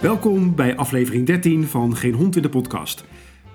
Welkom 0.00 0.54
bij 0.54 0.76
aflevering 0.76 1.26
13 1.26 1.64
van 1.64 1.96
Geen 1.96 2.14
Hond 2.14 2.36
in 2.36 2.42
de 2.42 2.48
Podcast. 2.48 3.04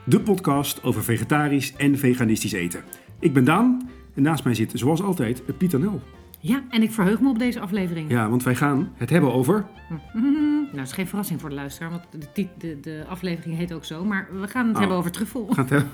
De 0.03 0.19
podcast 0.21 0.83
over 0.83 1.03
vegetarisch 1.03 1.73
en 1.75 1.97
veganistisch 1.97 2.51
eten. 2.51 2.83
Ik 3.19 3.33
ben 3.33 3.43
Daan 3.43 3.89
en 4.13 4.21
naast 4.21 4.43
mij 4.43 4.53
zit, 4.53 4.71
zoals 4.75 5.01
altijd, 5.01 5.57
Pieter 5.57 5.79
Nel. 5.79 6.01
Ja, 6.39 6.63
en 6.69 6.81
ik 6.81 6.91
verheug 6.91 7.21
me 7.21 7.29
op 7.29 7.39
deze 7.39 7.59
aflevering. 7.59 8.11
Ja, 8.11 8.29
want 8.29 8.43
wij 8.43 8.55
gaan 8.55 8.91
het 8.95 9.09
hebben 9.09 9.33
over... 9.33 9.65
Nou, 10.13 10.67
dat 10.73 10.85
is 10.85 10.91
geen 10.91 11.07
verrassing 11.07 11.39
voor 11.41 11.49
de 11.49 11.55
luisteraar, 11.55 11.89
want 11.89 12.03
de, 12.33 12.47
de, 12.57 12.77
de 12.81 13.03
aflevering 13.09 13.57
heet 13.57 13.73
ook 13.73 13.85
zo. 13.85 14.05
Maar 14.05 14.27
we 14.39 14.47
gaan 14.47 14.65
het 14.65 14.73
Oh. 14.73 14.79
hebben 14.79 14.97
over 14.97 15.11
truffel. 15.11 15.47
We 15.47 15.53
gaan 15.53 15.63
het, 15.65 15.73
hebben, 15.73 15.91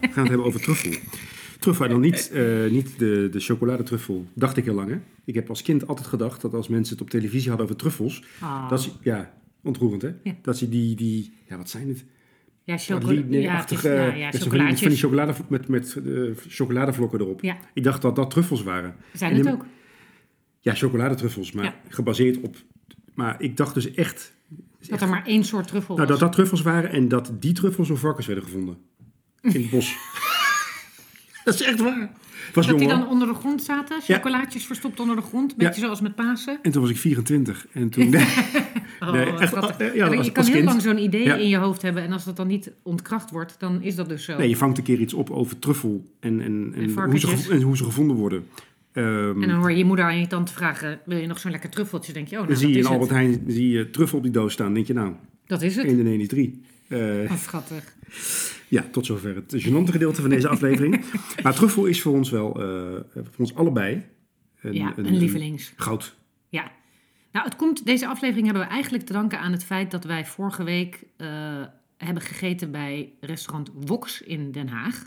we 0.00 0.08
gaan 0.08 0.22
het 0.22 0.28
hebben 0.28 0.46
over 0.46 0.60
truffel. 0.60 0.90
Truffel 1.58 1.84
en 1.84 1.90
dan 1.90 2.00
niet, 2.00 2.30
eh, 2.32 2.70
niet 2.70 2.98
de, 2.98 3.28
de 3.32 3.40
chocoladetruffel, 3.40 4.26
dacht 4.34 4.56
ik 4.56 4.64
heel 4.64 4.74
lang. 4.74 4.90
Hè? 4.90 4.96
Ik 5.24 5.34
heb 5.34 5.48
als 5.48 5.62
kind 5.62 5.86
altijd 5.86 6.06
gedacht 6.06 6.40
dat 6.40 6.54
als 6.54 6.68
mensen 6.68 6.92
het 6.94 7.02
op 7.02 7.10
televisie 7.10 7.48
hadden 7.48 7.66
over 7.66 7.78
truffels... 7.78 8.24
Ah. 8.40 8.68
Dat 8.68 8.82
ze, 8.82 8.90
ja, 9.02 9.30
ontroerend 9.68 10.02
hè? 10.02 10.10
Ja. 10.22 10.34
Dat 10.42 10.58
ze 10.58 10.68
die, 10.68 10.96
die, 10.96 11.32
ja 11.48 11.56
wat 11.56 11.70
zijn 11.70 11.88
het? 11.88 12.04
ja, 12.64 12.76
chocolade. 12.78 13.24
Ja, 13.28 13.38
ja, 13.40 13.40
ja, 13.40 13.54
met 14.32 14.42
zo'n 14.42 14.76
van 14.76 14.88
die, 14.88 14.96
chocolade, 14.98 15.34
met, 15.48 15.68
met 15.68 15.96
eh, 16.06 16.12
chocoladevlokken 16.48 17.20
erop. 17.20 17.42
Ja, 17.42 17.56
Ik 17.74 17.84
dacht 17.84 18.02
dat 18.02 18.16
dat 18.16 18.30
truffels 18.30 18.62
waren. 18.62 18.94
zijn 19.12 19.30
En 19.30 19.36
het 19.36 19.46
in- 19.46 19.52
ook. 19.52 19.64
Ja, 20.60 20.74
chocoladetruffels, 20.74 21.52
maar 21.52 21.64
Ja. 21.64 21.74
gebaseerd 21.88 22.40
op... 22.40 22.56
Maar 23.14 23.42
ik 23.42 23.56
dacht 23.56 23.74
dus 23.74 23.94
echt... 23.94 24.34
Dat 24.88 25.00
er 25.00 25.08
maar 25.08 25.26
één 25.26 25.44
soort 25.44 25.68
truffel 25.68 25.94
Nou, 25.96 26.08
was. 26.08 26.18
dat 26.18 26.26
dat 26.28 26.36
truffels 26.36 26.62
waren 26.62 26.90
en 26.90 27.08
dat 27.08 27.32
die 27.40 27.52
truffels 27.52 27.88
door 27.88 27.98
varkens 27.98 28.26
werden 28.26 28.44
gevonden. 28.44 28.76
In 29.40 29.50
het 29.60 29.70
bos. 29.70 29.96
dat 31.44 31.54
is 31.54 31.62
echt 31.62 31.80
waar. 31.80 32.10
Was 32.54 32.66
dat 32.66 32.78
die 32.78 32.88
dan 32.88 33.08
onder 33.08 33.28
de 33.28 33.34
grond 33.34 33.62
zaten, 33.62 34.00
chocolaatjes 34.00 34.66
verstopt 34.66 35.00
onder 35.00 35.16
de 35.16 35.22
grond. 35.22 35.56
Beetje 35.56 35.80
zoals 35.80 36.00
met 36.00 36.14
Pasen. 36.14 36.58
En 36.62 36.70
toen 36.72 36.82
was 36.82 36.90
ik 36.90 36.96
24. 36.96 37.66
En 37.72 37.90
toen... 37.90 38.10
Oh, 39.08 39.14
Nee, 39.14 39.32
echt, 39.38 39.54
eh, 39.54 39.94
ja, 39.94 40.06
Ja, 40.10 40.16
als- 40.16 40.26
je 40.26 40.32
kan 40.32 40.44
heel 40.44 40.52
kind. 40.54 40.64
lang 40.64 40.82
zo'n 40.82 40.98
idee 40.98 41.24
Ja. 41.24 41.34
in 41.36 41.48
je 41.48 41.56
hoofd 41.56 41.82
hebben. 41.82 42.02
En 42.02 42.12
als 42.12 42.24
dat 42.24 42.36
dan 42.36 42.46
niet 42.46 42.70
ontkracht 42.82 43.30
wordt, 43.30 43.54
dan 43.58 43.82
is 43.82 43.94
dat 43.94 44.08
dus 44.08 44.24
zo. 44.24 44.36
nee, 44.38 44.48
je 44.48 44.56
vangt 44.56 44.78
een 44.78 44.84
keer 44.84 44.98
iets 45.00 45.14
op 45.14 45.30
over 45.30 45.58
truffel 45.58 46.10
en, 46.20 46.40
en, 46.40 46.72
en, 46.74 46.90
hoe, 47.10 47.18
ze, 47.18 47.46
en 47.50 47.62
hoe 47.62 47.76
ze 47.76 47.84
gevonden 47.84 48.16
worden. 48.16 48.46
Ehm, 48.92 49.42
En 49.42 49.48
dan 49.48 49.58
hoor 49.58 49.70
je 49.70 49.76
je 49.78 49.84
moeder 49.84 50.04
aan 50.04 50.18
je 50.20 50.26
tante 50.26 50.52
vragen, 50.52 51.00
wil 51.04 51.18
je 51.18 51.26
nog 51.26 51.38
zo'n 51.38 51.50
lekker 51.50 51.70
truffeltje? 51.70 52.12
Denk 52.12 52.28
je, 52.28 52.32
oh, 52.32 52.40
nou, 52.40 52.52
dan 52.52 52.60
zie 52.62 52.72
je 52.72 52.78
in 52.78 52.86
Albert. 52.86 53.10
Heijn 53.10 53.44
zie 53.46 53.68
je 53.70 53.90
truffel 53.90 54.16
op 54.18 54.24
die 54.24 54.32
doos 54.32 54.52
staan. 54.52 54.74
denk 54.74 54.86
je 54.86 54.92
nou, 54.92 55.12
Dat 55.46 55.62
is 55.62 55.76
het. 55.76 55.84
1 55.86 55.98
en 56.00 56.06
1 56.06 56.20
is 56.20 56.28
3. 56.28 56.62
Eh, 56.88 57.28
Wat 57.28 57.38
schattig. 57.38 57.84
Ja, 58.70 58.84
tot 58.90 59.06
zover 59.06 59.34
het 59.34 59.66
gênante 59.66 59.90
gedeelte 59.90 60.20
van 60.20 60.30
deze 60.30 60.48
aflevering. 60.48 61.04
maar 61.42 61.54
truffel 61.54 61.84
is 61.84 62.02
voor 62.02 62.12
ons 62.12 62.30
wel, 62.30 62.62
eh, 62.62 62.66
voor 63.14 63.24
ons 63.36 63.54
allebei, 63.54 64.02
een, 64.60 64.72
ja, 64.74 64.92
een 64.96 65.16
lievelings. 65.18 65.72
goud. 65.76 66.16
Ja. 66.48 66.70
Nou, 67.38 67.50
het 67.50 67.58
komt, 67.58 67.86
deze 67.86 68.06
aflevering 68.06 68.46
hebben 68.46 68.64
we 68.64 68.70
eigenlijk 68.72 69.04
te 69.04 69.12
danken 69.12 69.40
aan 69.40 69.52
het 69.52 69.64
feit 69.64 69.90
dat 69.90 70.04
wij 70.04 70.26
vorige 70.26 70.64
week 70.64 71.04
eh, 71.16 71.28
hebben 71.96 72.22
gegeten 72.22 72.70
bij 72.70 73.12
restaurant 73.20 73.70
Vox 73.84 74.22
in 74.22 74.52
Den 74.52 74.68
Haag. 74.68 75.06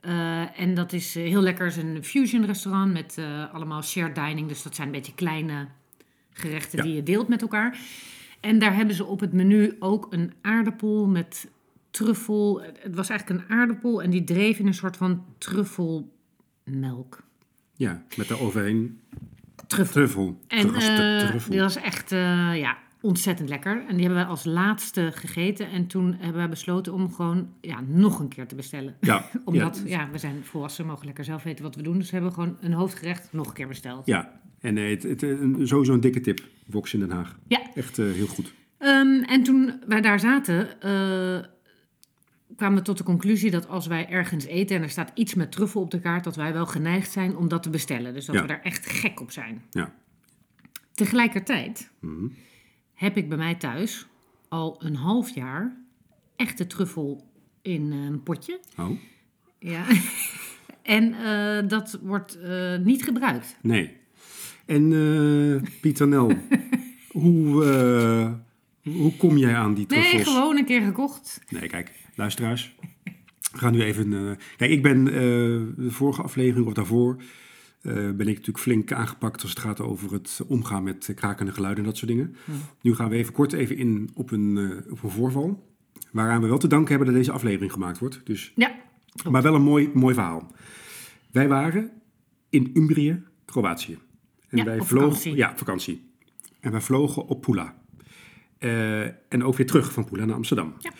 Eh, 0.00 0.60
en 0.60 0.74
dat 0.74 0.92
is 0.92 1.16
eh, 1.16 1.22
heel 1.22 1.40
lekker. 1.40 1.64
Het 1.66 1.76
is 1.76 1.82
een 1.82 2.04
fusion 2.04 2.44
restaurant 2.44 2.92
met 2.92 3.18
allemaal 3.52 3.82
shared 3.82 4.14
dining. 4.14 4.48
Dus 4.48 4.62
dat 4.62 4.74
zijn 4.74 4.86
een 4.86 4.92
beetje 4.92 5.14
kleine 5.14 5.68
gerechten 6.30 6.78
Ja. 6.78 6.84
die 6.84 6.94
je 6.94 7.02
deelt 7.02 7.28
met 7.28 7.42
elkaar. 7.42 7.78
En 8.40 8.58
daar 8.58 8.74
hebben 8.74 8.94
ze 8.94 9.04
op 9.04 9.20
het 9.20 9.32
menu 9.32 9.76
ook 9.78 10.06
een 10.10 10.32
aardappel 10.40 11.06
met 11.06 11.48
truffel. 11.90 12.62
Het 12.62 12.94
was 12.94 13.08
eigenlijk 13.08 13.40
een 13.40 13.56
aardappel 13.56 14.02
en 14.02 14.10
die 14.10 14.24
dreef 14.24 14.58
in 14.58 14.66
een 14.66 14.74
soort 14.74 14.96
van 14.96 15.24
truffelmelk. 15.38 17.22
Ja, 17.76 18.04
met 18.16 18.28
daaroverheen 18.28 19.00
Truffel. 19.72 19.94
truffel. 19.94 20.38
En 20.48 20.74
eh, 20.74 21.28
truffel. 21.28 21.50
die 21.50 21.60
was 21.60 21.76
echt 21.76 22.12
eh, 22.12 22.58
ja, 22.58 22.78
ontzettend 23.00 23.48
lekker. 23.48 23.84
En 23.88 23.96
die 23.96 24.06
hebben 24.06 24.22
wij 24.22 24.30
als 24.30 24.44
laatste 24.44 25.10
gegeten. 25.14 25.70
En 25.70 25.86
toen 25.86 26.14
hebben 26.18 26.36
wij 26.36 26.48
besloten 26.48 26.92
om 26.92 27.12
gewoon 27.12 27.48
ja, 27.60 27.80
nog 27.86 28.20
een 28.20 28.28
keer 28.28 28.46
te 28.46 28.54
bestellen. 28.54 28.96
Ja, 29.00 29.24
Omdat, 29.44 29.82
ja, 29.84 30.00
ja, 30.00 30.08
we 30.10 30.18
zijn 30.18 30.44
volwassen, 30.44 30.86
mogen 30.86 31.06
lekker 31.06 31.24
zelf 31.24 31.42
weten 31.42 31.64
wat 31.64 31.74
we 31.74 31.82
doen. 31.82 31.98
Dus 31.98 32.10
we 32.10 32.14
hebben 32.16 32.32
gewoon 32.32 32.56
een 32.60 32.72
hoofdgerecht 32.72 33.28
nog 33.30 33.46
een 33.46 33.52
keer 33.52 33.68
besteld. 33.68 34.06
ja. 34.06 34.40
En 34.60 34.78
eh, 34.78 34.90
het, 34.90 35.02
het, 35.02 35.22
een, 35.22 35.68
sowieso 35.68 35.92
een 35.92 36.00
dikke 36.00 36.20
tip, 36.20 36.40
Vox 36.70 36.94
in 36.94 37.00
Den 37.00 37.10
Haag. 37.10 37.38
Ja. 37.46 37.60
Echt 37.74 37.96
heel 37.96 38.26
goed. 38.26 38.52
Ehm, 38.78 39.22
en 39.22 39.42
toen 39.42 39.72
wij 39.86 40.00
daar 40.00 40.20
zaten, 40.20 40.68
kwamen 42.62 42.78
we 42.80 42.84
tot 42.84 42.98
de 42.98 43.04
conclusie 43.04 43.50
dat 43.50 43.68
als 43.68 43.86
wij 43.86 44.08
ergens 44.08 44.44
eten 44.44 44.76
en 44.76 44.82
er 44.82 44.90
staat 44.90 45.10
iets 45.14 45.34
met 45.34 45.52
truffel 45.52 45.80
op 45.80 45.90
de 45.90 46.00
kaart, 46.00 46.24
dat 46.24 46.36
wij 46.36 46.52
wel 46.52 46.66
geneigd 46.66 47.10
zijn 47.12 47.36
om 47.36 47.48
dat 47.48 47.62
te 47.62 47.70
bestellen. 47.70 48.14
Dus 48.14 48.24
dat 48.24 48.34
Ja. 48.34 48.40
we 48.42 48.46
daar 48.46 48.60
echt 48.62 48.86
gek 48.86 49.20
op 49.20 49.30
zijn. 49.30 49.62
Ja. 49.70 49.92
Tegelijkertijd 50.94 51.90
Mhm. 52.00 52.26
heb 52.94 53.16
ik 53.16 53.28
bij 53.28 53.38
mij 53.38 53.54
thuis 53.54 54.06
al 54.48 54.76
een 54.84 54.94
half 54.96 55.34
jaar 55.34 55.76
echte 56.36 56.66
truffel 56.66 57.24
in 57.62 57.92
eh, 57.92 57.98
een 57.98 58.22
potje. 58.22 58.60
Oh, 58.78 58.90
Ja. 59.58 59.84
en 60.82 61.14
eh, 61.14 61.68
dat 61.68 61.98
wordt 62.02 62.38
eh, 62.40 62.76
niet 62.78 63.04
gebruikt. 63.04 63.56
nee. 63.62 63.96
En 64.66 64.92
eh 64.92 65.70
Pieter 65.80 66.08
Nel, 66.08 66.32
hoe, 67.10 67.64
hoe 68.82 69.16
kom 69.16 69.36
jij 69.36 69.54
aan 69.54 69.74
die 69.74 69.86
truffels? 69.86 70.12
Nee, 70.12 70.24
gewoon 70.24 70.56
een 70.56 70.64
keer 70.64 70.80
gekocht. 70.82 71.40
Nee, 71.48 71.68
kijk, 71.68 71.92
luisteraars. 72.14 72.74
We 73.52 73.58
gaan 73.58 73.72
nu 73.72 73.82
even. 73.82 74.12
eh, 74.12 74.36
kijk, 74.56 74.70
ik 74.70 74.82
ben 74.82 75.06
eh, 75.06 75.12
de 75.76 75.90
vorige 75.90 76.22
aflevering 76.22 76.66
of 76.66 76.72
daarvoor. 76.72 77.22
eh, 77.82 77.92
ben 77.94 78.20
ik 78.28 78.34
natuurlijk 78.36 78.58
flink 78.58 78.92
aangepakt 78.92 79.40
als 79.42 79.50
het 79.50 79.58
gaat 79.58 79.80
over 79.80 80.12
het 80.12 80.40
omgaan 80.46 80.82
met 80.82 81.12
krakende 81.14 81.52
geluiden 81.52 81.84
en 81.84 81.90
dat 81.90 81.98
soort 81.98 82.10
dingen. 82.10 82.36
Nu 82.80 82.94
gaan 82.94 83.08
we 83.08 83.16
even 83.16 83.32
kort 83.32 83.52
even 83.52 83.76
in 83.76 84.10
op 84.14 84.30
een, 84.30 84.58
op 84.90 85.02
een 85.02 85.10
voorval. 85.10 85.70
Waaraan 86.12 86.40
we 86.40 86.46
wel 86.48 86.58
te 86.58 86.66
danken 86.68 86.88
hebben 86.88 87.06
dat 87.06 87.16
deze 87.16 87.32
aflevering 87.32 87.72
gemaakt 87.72 87.98
wordt. 87.98 88.20
Dus, 88.24 88.52
Ja, 88.56 88.74
maar 89.30 89.42
wel 89.42 89.54
een 89.54 89.62
mooi, 89.62 89.90
mooi 89.94 90.14
verhaal. 90.14 90.52
Wij 91.30 91.48
waren 91.48 91.90
in 92.50 92.70
Umbrië, 92.74 93.22
Kroatië. 93.44 93.98
En 94.48 94.58
Ja, 94.58 94.64
wij 94.64 94.80
vlogen, 94.80 95.08
vakantie. 95.08 95.34
Ja, 95.36 95.56
vakantie. 95.56 96.10
En 96.60 96.70
wij 96.72 96.80
vlogen 96.80 97.26
op 97.26 97.40
Pula. 97.40 97.76
En 99.28 99.42
ook 99.44 99.56
weer 99.56 99.66
terug 99.66 99.92
van 99.92 100.04
Pula 100.04 100.24
naar 100.24 100.36
Amsterdam. 100.36 100.74
Ja. 100.78 100.92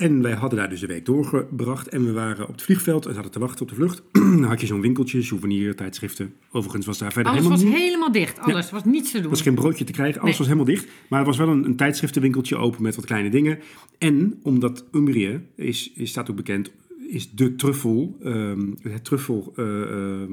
En 0.00 0.22
wij 0.22 0.32
hadden 0.32 0.58
daar 0.58 0.68
dus 0.68 0.80
de 0.80 0.86
week 0.86 1.06
doorgebracht. 1.06 1.88
En 1.88 2.04
we 2.04 2.12
waren 2.12 2.48
op 2.48 2.52
het 2.52 2.62
vliegveld 2.62 3.06
en 3.06 3.14
zaten 3.14 3.30
te 3.30 3.38
wachten 3.38 3.62
op 3.62 3.68
de 3.68 3.74
vlucht. 3.74 4.02
Dan 4.12 4.44
had 4.44 4.60
je 4.60 4.66
zo'n 4.66 4.80
winkeltje, 4.80 5.22
souvenir, 5.22 5.76
tijdschriften. 5.76 6.34
Overigens 6.50 6.86
was 6.86 6.98
daar 6.98 7.12
verder 7.12 7.32
alles 7.32 7.44
helemaal 7.44 7.64
was 7.64 7.72
niet... 7.74 7.82
helemaal 7.82 8.12
dicht. 8.12 8.38
Alles, 8.38 8.70
was 8.70 8.84
niets 8.84 9.10
te 9.10 9.16
doen. 9.16 9.24
Er 9.24 9.30
was 9.30 9.42
geen 9.42 9.54
broodje 9.54 9.84
te 9.84 9.92
krijgen, 9.92 10.20
alles 10.20 10.30
Nee. 10.30 10.38
was 10.38 10.46
helemaal 10.46 10.74
dicht. 10.74 10.88
Maar 11.08 11.20
er 11.20 11.26
was 11.26 11.36
wel 11.36 11.48
een, 11.48 11.64
een 11.64 11.76
tijdschriftenwinkeltje 11.76 12.56
open 12.56 12.82
met 12.82 12.94
wat 12.96 13.04
kleine 13.04 13.30
dingen. 13.30 13.58
En 13.98 14.38
omdat 14.42 14.84
Umbrië 14.92 15.40
is, 15.54 15.92
is, 15.94 16.10
staat 16.10 16.30
ook 16.30 16.36
bekend, 16.36 16.70
is 17.08 17.30
de 17.30 17.54
truffel, 17.54 18.16
ehm, 18.22 18.72
het 18.82 19.04
truffel, 19.04 19.52
eh, 19.56 19.82
ehm, 19.82 20.26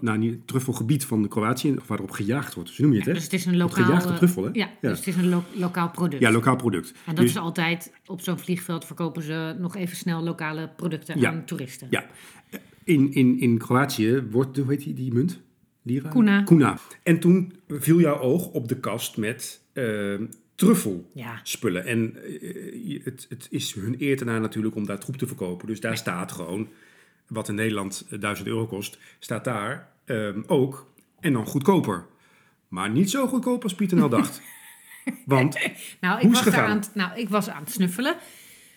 nou, 0.00 0.18
niet, 0.18 0.46
truffelgebied 0.46 1.04
van 1.04 1.28
Kroatië, 1.28 1.74
waarop 1.86 2.10
gejaagd 2.10 2.54
wordt. 2.54 2.70
Zo 2.70 2.82
noem 2.82 2.92
je 2.92 2.98
het, 2.98 3.06
hè? 3.06 3.12
Dus 3.12 3.22
het 3.24 3.32
is 3.32 3.44
een 3.44 3.52
Het 3.52 3.60
lokaal... 3.60 3.84
gejaagde 3.84 4.08
eh, 4.08 4.16
truffel, 4.16 4.42
hè? 4.44 4.50
Ja, 4.52 4.70
Ja. 4.80 4.88
dus 4.88 4.98
het 4.98 5.06
is 5.08 5.16
een 5.16 5.28
lo- 5.28 5.44
lokaal 5.54 5.90
product. 5.90 6.22
Ja, 6.22 6.30
lokaal 6.32 6.56
product. 6.56 6.90
en 6.90 7.14
dat 7.14 7.16
Dus- 7.16 7.30
is 7.30 7.36
altijd, 7.36 7.92
op 8.06 8.20
zo'n 8.20 8.38
vliegveld 8.38 8.84
verkopen 8.84 9.22
ze 9.22 9.56
nog 9.58 9.76
even 9.76 9.96
snel 9.96 10.22
lokale 10.22 10.68
producten 10.76 11.20
Ja. 11.20 11.30
aan 11.30 11.44
toeristen. 11.44 11.86
Ja, 11.90 12.06
in, 12.84 13.12
in, 13.12 13.40
in 13.40 13.58
Kroatië 13.58 14.22
wordt, 14.30 14.56
hoe 14.56 14.66
heet 14.68 14.84
die, 14.84 14.94
die 14.94 15.12
munt? 15.12 15.40
Lira? 15.82 16.08
Kuna. 16.08 16.42
Kuna. 16.42 16.78
En 17.02 17.20
toen 17.20 17.52
viel 17.68 18.00
jouw 18.00 18.18
oog 18.18 18.46
op 18.46 18.68
de 18.68 18.80
kast 18.80 19.16
met 19.16 19.60
ehm 19.72 20.24
truffel. 20.56 21.10
Ja. 21.14 21.40
spullen. 21.42 21.86
En 21.86 22.16
eh, 22.22 23.04
het, 23.04 23.26
het 23.28 23.46
is 23.50 23.74
hun 23.74 23.96
eer 23.98 24.18
ernaar 24.18 24.40
natuurlijk 24.40 24.74
om 24.74 24.86
daar 24.86 24.98
troep 24.98 25.16
te 25.16 25.26
verkopen. 25.26 25.66
Dus 25.66 25.80
daar 25.80 25.96
staat 25.96 26.32
gewoon, 26.32 26.68
wat 27.26 27.48
in 27.48 27.54
Nederland 27.54 28.06
eh, 28.10 28.20
1000 28.20 28.48
euro 28.48 28.66
kost, 28.66 28.98
staat 29.18 29.44
daar 29.44 29.88
ehm, 30.04 30.42
ook. 30.46 30.90
En 31.20 31.32
dan 31.32 31.46
goedkoper. 31.46 32.06
Maar 32.68 32.90
niet 32.90 33.10
zo 33.10 33.26
goedkoop 33.26 33.62
als 33.62 33.74
Pieter 33.74 33.96
nou 33.96 34.10
dacht. 34.10 34.40
Want, 35.24 35.58
Nou, 36.00 36.20
ik 36.20 36.32
was, 36.32 36.44
daar 36.44 36.66
aan 36.66 36.76
het, 36.76 36.90
nou, 36.94 37.18
ik 37.18 37.28
was 37.28 37.48
aan 37.48 37.62
het 37.62 37.72
snuffelen. 37.72 38.16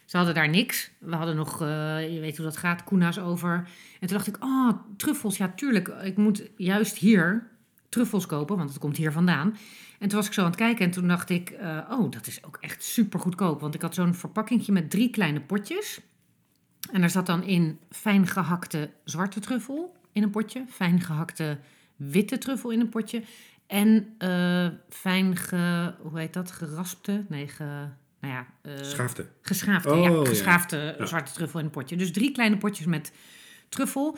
Ze 0.06 0.18
hadden 0.18 0.36
daar 0.36 0.50
niks. 0.50 0.92
We 0.98 1.16
hadden 1.16 1.36
nog, 1.36 1.62
eh, 1.62 2.14
je 2.14 2.20
weet 2.20 2.38
hoe 2.38 2.46
dat 2.46 2.58
gaat, 2.58 2.84
koena's 2.84 3.20
over. 3.20 3.54
En 4.00 4.08
toen 4.08 4.18
dacht 4.18 4.28
ik, 4.28 4.44
oh, 4.44 4.70
truffels, 4.98 5.38
ja, 5.38 5.54
tuurlijk. 5.56 5.88
Ik 5.88 6.18
moet 6.18 6.50
juist 6.56 6.98
hier 6.98 7.48
truffels 7.90 8.26
kopen, 8.26 8.58
want 8.58 8.70
het 8.70 8.80
komt 8.80 8.98
hier 8.98 9.12
vandaan. 9.12 9.58
En 10.00 10.08
toen 10.08 10.18
was 10.18 10.28
ik 10.28 10.34
zo 10.34 10.42
aan 10.42 10.48
het 10.48 10.56
kijken 10.56 10.86
en 10.86 10.92
toen 10.92 11.08
dacht 11.08 11.30
ik, 11.30 11.50
eh, 11.50 11.78
oh, 11.90 12.12
dat 12.12 12.28
is 12.28 12.44
ook 12.44 12.58
echt 12.62 12.84
super 12.84 13.20
goedkoop. 13.20 13.62
Want 13.62 13.76
ik 13.76 13.82
had 13.82 13.94
zo'n 13.94 14.14
verpakkingje 14.14 14.72
met 14.72 14.90
drie 14.90 15.10
kleine 15.10 15.42
potjes. 15.42 16.00
En 16.92 17.00
daar 17.00 17.10
zat 17.10 17.26
dan 17.26 17.44
in 17.44 17.80
fijn 17.90 18.28
gehakte 18.28 18.90
zwarte 19.04 19.40
truffel 19.40 19.96
in 20.12 20.24
een 20.24 20.30
potje. 20.30 20.66
Fijn 20.70 21.02
gehakte 21.02 21.58
witte 21.96 22.38
truffel 22.38 22.70
in 22.70 22.80
een 22.80 22.90
potje. 22.90 23.24
En 23.68 24.16
eh, 24.18 24.68
fijn 24.90 25.36
ge... 25.36 25.94
Hoe 26.02 26.20
heet 26.20 26.34
dat? 26.34 26.52
Geraspte? 26.52 27.26
Nee, 27.28 27.48
ge... 27.48 27.88
Nou 28.20 28.34
ja... 28.34 28.46
schaafde. 28.82 29.28
geschaafde, 29.42 29.90
Oh, 29.92 30.04
ja. 30.04 30.10
ja. 30.10 30.26
Geschaafde 30.26 30.96
Ja. 31.00 31.06
zwarte 31.06 31.34
truffel 31.34 31.60
in 31.60 31.66
een 31.66 31.72
potje. 31.72 31.96
Dus 31.96 32.12
drie 32.12 32.32
kleine 32.32 32.58
potjes 32.58 32.86
met 32.86 33.12
truffel. 33.70 34.18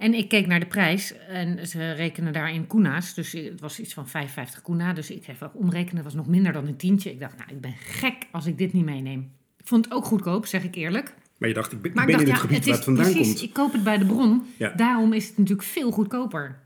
En 0.00 0.14
ik 0.14 0.28
keek 0.28 0.46
naar 0.46 0.60
de 0.60 0.66
prijs 0.66 1.14
en 1.28 1.68
ze 1.68 1.92
rekenen 1.92 2.32
daar 2.32 2.52
in 2.52 2.66
kuna's. 2.66 3.14
Dus 3.14 3.32
het 3.32 3.60
was 3.60 3.80
iets 3.80 3.94
van 3.94 4.08
55 4.08 4.62
kuna. 4.62 4.92
Dus 4.92 5.10
ik 5.10 5.26
even 5.28 5.54
omrekenen, 5.54 6.04
was 6.04 6.14
nog 6.14 6.26
minder 6.26 6.52
dan 6.52 6.66
een 6.66 6.76
tientje. 6.76 7.10
Ik 7.10 7.20
dacht, 7.20 7.36
nou, 7.38 7.50
ik 7.50 7.60
ben 7.60 7.74
gek 7.78 8.26
als 8.30 8.46
ik 8.46 8.58
dit 8.58 8.72
niet 8.72 8.84
meeneem. 8.84 9.32
Ik 9.58 9.66
vond 9.66 9.84
het 9.84 9.94
ook 9.94 10.04
goedkoop, 10.04 10.46
zeg 10.46 10.62
ik 10.64 10.74
eerlijk. 10.74 11.14
Maar 11.38 11.48
je 11.48 11.54
dacht, 11.54 11.72
ik 11.72 11.80
ben, 11.80 11.90
ik 11.90 11.96
Maar 11.96 12.06
ben 12.06 12.20
ik 12.20 12.26
dacht, 12.26 12.28
in 12.28 12.34
het 12.34 12.42
ja, 12.42 12.48
gebied 12.48 12.56
het 12.56 12.66
waar 12.66 12.74
het 12.74 12.84
vandaan 12.84 13.04
precies, 13.12 13.28
komt. 13.32 13.42
ik 13.42 13.52
koop 13.52 13.72
het 13.72 13.84
bij 13.84 13.98
de 13.98 14.06
bron. 14.06 14.46
Ja. 14.56 14.72
Daarom 14.76 15.12
is 15.12 15.26
het 15.28 15.38
natuurlijk 15.38 15.68
veel 15.68 15.90
goedkoper. 15.90 16.58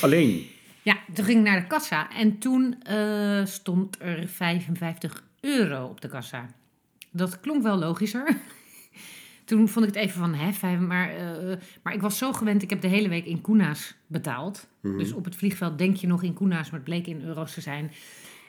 Alleen, 0.00 0.46
Ja, 0.82 0.98
toen 1.14 1.24
ging 1.24 1.38
ik 1.38 1.44
naar 1.44 1.60
de 1.60 1.66
kassa 1.66 2.10
en 2.10 2.38
toen 2.38 2.82
eh, 2.82 3.44
stond 3.44 3.96
er 4.00 4.28
55 4.28 5.24
euro 5.40 5.84
op 5.84 6.00
de 6.00 6.08
kassa. 6.08 6.46
Dat 7.10 7.40
klonk 7.40 7.62
wel 7.62 7.76
logischer. 7.78 8.36
Toen 9.48 9.68
vond 9.68 9.86
ik 9.86 9.94
het 9.94 10.02
even 10.04 10.18
van, 10.20 10.34
hè, 10.34 10.52
vijf, 10.52 10.78
maar, 10.78 11.14
eh, 11.14 11.56
maar 11.82 11.94
ik 11.94 12.00
was 12.00 12.18
zo 12.18 12.32
gewend, 12.32 12.62
ik 12.62 12.70
heb 12.70 12.80
de 12.80 12.88
hele 12.88 13.08
week 13.08 13.24
in 13.24 13.40
kuna's 13.40 13.94
betaald. 14.06 14.68
Mhm. 14.80 14.98
Dus 14.98 15.12
op 15.12 15.24
het 15.24 15.36
vliegveld 15.36 15.78
denk 15.78 15.96
je 15.96 16.06
nog 16.06 16.22
in 16.22 16.34
kuna's, 16.34 16.64
maar 16.70 16.80
het 16.80 16.88
bleek 16.88 17.06
in 17.06 17.22
euro's 17.24 17.54
te 17.54 17.60
zijn. 17.60 17.90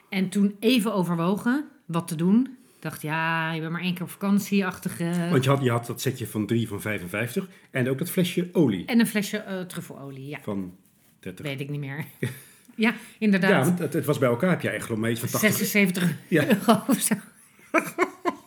En 0.08 0.28
toen 0.28 0.56
even 0.58 0.94
overwogen 0.94 1.64
wat 1.86 2.08
te 2.08 2.14
doen. 2.14 2.40
Ik 2.76 2.82
dacht, 2.86 3.02
ja, 3.02 3.52
je 3.52 3.60
bent 3.60 3.72
maar 3.72 3.80
één 3.80 3.94
keer 3.94 4.02
op 4.02 4.10
vakantie-achtige... 4.10 5.28
want 5.30 5.44
je 5.44 5.50
had, 5.50 5.62
je 5.62 5.70
had 5.70 5.86
dat 5.86 6.00
setje 6.00 6.26
van 6.26 6.46
3 6.46 6.68
van 6.68 6.80
55 6.80 7.48
en 7.70 7.88
ook 7.88 7.98
dat 7.98 8.10
flesje 8.10 8.48
olie 8.52 8.86
En 8.86 9.00
een 9.00 9.06
flesje 9.06 9.36
eh, 9.38 9.60
truffelolie, 9.60 10.26
ja, 10.26 10.38
van 10.42 10.74
30. 11.20 11.44
weet 11.46 11.60
ik 11.60 11.70
niet 11.70 11.80
meer. 11.80 12.04
ja, 12.74 12.94
inderdaad. 13.18 13.50
Ja, 13.50 13.64
want 13.64 13.78
het, 13.78 13.92
het 13.92 14.04
was 14.04 14.18
bij 14.18 14.28
elkaar, 14.28 14.50
heb 14.50 14.60
je 14.60 14.68
eigenlijk 14.68 15.00
maar 15.00 15.10
iets 15.10 15.20
van 15.20 15.28
80. 15.28 15.50
76 15.66 16.16
Ja. 16.28 16.46
euro 16.48 16.82
of 16.86 16.98
zo. 17.00 17.14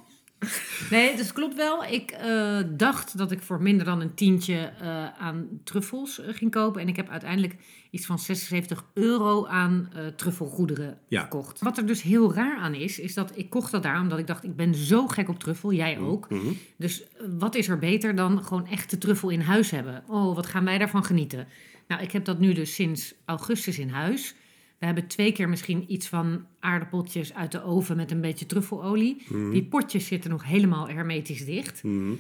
Nee, 0.90 1.16
dus 1.16 1.34
klopt 1.34 1.56
wel. 1.56 1.84
Ik 1.84 2.12
eh, 2.12 2.60
dacht 2.70 3.18
dat 3.18 3.32
ik 3.32 3.42
voor 3.42 3.62
minder 3.62 3.86
dan 3.86 4.02
een 4.02 4.14
tientje 4.14 4.56
eh, 4.80 5.06
aan 5.20 5.48
truffels 5.64 6.20
eh, 6.20 6.34
ging 6.34 6.52
kopen. 6.52 6.82
En 6.82 6.88
ik 6.88 6.96
heb 6.96 7.10
uiteindelijk 7.10 7.56
iets 7.90 8.06
van 8.06 8.20
76 8.20 8.86
euro 8.94 9.46
aan 9.46 9.90
truffelgoederen 10.16 10.98
Ja. 11.08 11.22
gekocht. 11.22 11.62
Wat 11.62 11.78
er 11.78 11.86
dus 11.86 12.02
heel 12.02 12.34
raar 12.34 12.58
aan 12.58 12.74
is, 12.74 13.00
is 13.00 13.14
dat 13.14 13.32
ik 13.36 13.50
kocht 13.50 13.72
dat 13.72 13.84
daar 13.84 14.00
omdat 14.02 14.20
ik 14.20 14.28
dacht, 14.28 14.44
ik 14.44 14.56
ben 14.56 14.76
zo 14.76 15.08
gek 15.08 15.30
op 15.30 15.40
truffel. 15.40 15.74
Jij 15.74 16.00
ook. 16.00 16.30
Mhm. 16.30 16.48
Dus 16.78 17.04
wat 17.40 17.56
is 17.56 17.68
er 17.68 17.80
beter 17.80 18.16
dan 18.16 18.44
gewoon 18.44 18.68
echte 18.68 18.98
truffel 18.98 19.30
in 19.30 19.42
huis 19.42 19.72
hebben? 19.72 20.04
Oh, 20.08 20.36
wat 20.36 20.46
gaan 20.46 20.66
wij 20.66 20.78
daarvan 20.78 21.04
genieten? 21.06 21.48
Nou, 21.88 22.02
ik 22.02 22.12
heb 22.12 22.26
dat 22.26 22.40
nu 22.40 22.54
dus 22.54 22.74
sinds 22.74 23.14
augustus 23.26 23.80
in 23.80 23.90
huis. 23.90 24.36
We 24.84 24.90
hebben 24.90 25.08
twee 25.08 25.32
keer 25.32 25.50
misschien 25.50 25.86
iets 25.88 26.08
van 26.08 26.46
aardappeltjes 26.60 27.34
uit 27.34 27.52
de 27.52 27.64
oven 27.64 27.96
met 27.96 28.12
een 28.12 28.22
beetje 28.22 28.46
truffelolie. 28.46 29.24
Mhm. 29.28 29.52
Die 29.52 29.64
potjes 29.64 30.08
zitten 30.08 30.30
nog 30.30 30.44
helemaal 30.46 30.90
hermetisch 30.90 31.46
dicht. 31.46 31.84
Mhm. 31.84 32.12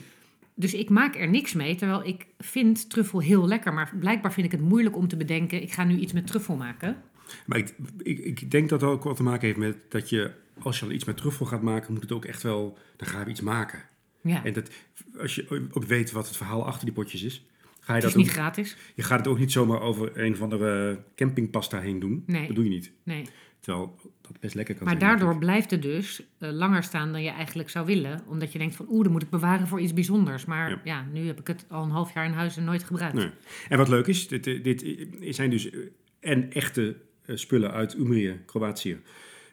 Dus 0.54 0.74
ik 0.74 0.90
maak 0.90 1.16
er 1.16 1.30
niks 1.30 1.54
mee, 1.54 1.76
terwijl 1.76 2.06
ik 2.06 2.26
vind 2.40 2.90
truffel 2.90 3.20
heel 3.20 3.48
lekker. 3.48 3.74
Maar 3.74 3.94
blijkbaar 4.00 4.34
vind 4.34 4.46
ik 4.46 4.52
het 4.52 4.62
moeilijk 4.62 4.96
om 4.96 5.08
te 5.08 5.18
bedenken, 5.18 5.62
ik 5.62 5.72
ga 5.72 5.84
nu 5.84 5.98
iets 5.98 6.14
met 6.14 6.28
truffel 6.28 6.56
maken. 6.56 7.02
Maar 7.46 7.58
ik, 7.58 7.76
ik, 7.98 8.20
ik 8.20 8.52
denk 8.52 8.70
dat 8.70 8.84
ook 8.84 9.04
wat 9.04 9.16
te 9.16 9.24
maken 9.24 9.48
heeft 9.48 9.60
met 9.60 9.78
dat 9.90 10.10
je, 10.10 10.32
als 10.60 10.80
je 10.80 10.86
dan 10.86 10.96
iets 10.96 11.06
met 11.06 11.18
truffel 11.18 11.46
gaat 11.46 11.62
maken, 11.62 11.94
moet 11.94 12.02
het 12.02 12.12
ook 12.12 12.26
echt 12.26 12.44
wel, 12.44 12.78
dan 12.98 13.08
gaan 13.08 13.24
we 13.24 13.30
iets 13.30 13.42
maken. 13.42 13.80
Ja, 14.22 14.44
En 14.44 14.54
dat, 14.54 14.70
als 15.18 15.36
je 15.36 15.70
ook 15.72 15.86
weet 15.86 16.12
wat 16.12 16.28
het 16.28 16.38
verhaal 16.38 16.66
achter 16.66 16.86
die 16.86 16.94
potjes 16.94 17.24
is, 17.24 17.46
ga 17.84 17.94
je 17.96 18.00
het 18.00 18.04
is 18.04 18.14
dat 18.14 18.16
niet 18.22 18.28
ook, 18.30 18.34
gratis. 18.34 18.78
je 18.96 19.04
gaat 19.04 19.20
het 19.20 19.28
ook 19.28 19.40
niet 19.40 19.52
zomaar 19.52 19.82
over 19.82 20.18
een 20.20 20.34
of 20.34 20.42
andere 20.42 21.04
campingpasta 21.16 21.80
heen 21.80 22.00
doen. 22.00 22.24
Nee. 22.26 22.46
Dat 22.48 22.56
doe 22.56 22.64
je 22.64 22.70
niet. 22.70 22.92
Nee. 23.04 23.26
Terwijl 23.60 23.96
dat 24.22 24.40
best 24.40 24.56
lekker 24.56 24.76
kan 24.76 24.84
Maar 24.86 24.98
zijn. 25.00 25.10
daardoor 25.10 25.38
blijft 25.38 25.72
het 25.72 25.82
dus 25.82 26.24
eh, 26.40 26.52
langer 26.52 26.84
staan 26.84 27.12
dan 27.12 27.24
je 27.24 27.30
eigenlijk 27.30 27.70
zou 27.70 27.86
willen. 27.86 28.22
Omdat 28.28 28.52
je 28.52 28.58
denkt 28.60 28.76
van, 28.76 28.86
oeh, 28.90 29.04
dat 29.04 29.12
moet 29.12 29.22
ik 29.22 29.30
bewaren 29.30 29.68
voor 29.68 29.80
iets 29.80 29.94
bijzonders. 29.94 30.46
Maar 30.46 30.70
Ja. 30.70 30.80
ja, 30.84 31.06
nu 31.14 31.26
heb 31.28 31.40
ik 31.40 31.48
het 31.48 31.66
al 31.70 31.84
een 31.84 31.90
half 31.90 32.14
jaar 32.14 32.26
in 32.26 32.32
huis 32.32 32.58
en 32.58 32.64
nooit 32.64 32.84
gebruikt. 32.84 33.16
Nee. 33.16 33.30
En 33.70 33.78
wat 33.78 33.88
leuk 33.88 34.08
is, 34.08 34.28
dit, 34.28 34.48
eh, 34.48 34.64
dit 34.64 34.86
zijn 35.30 35.50
dus 35.50 35.70
eh, 35.70 35.80
en 36.20 36.52
echte 36.52 36.96
eh, 37.26 37.36
spullen 37.36 37.72
uit 37.72 37.94
Umrië, 37.98 38.40
Kroatië. 38.46 38.98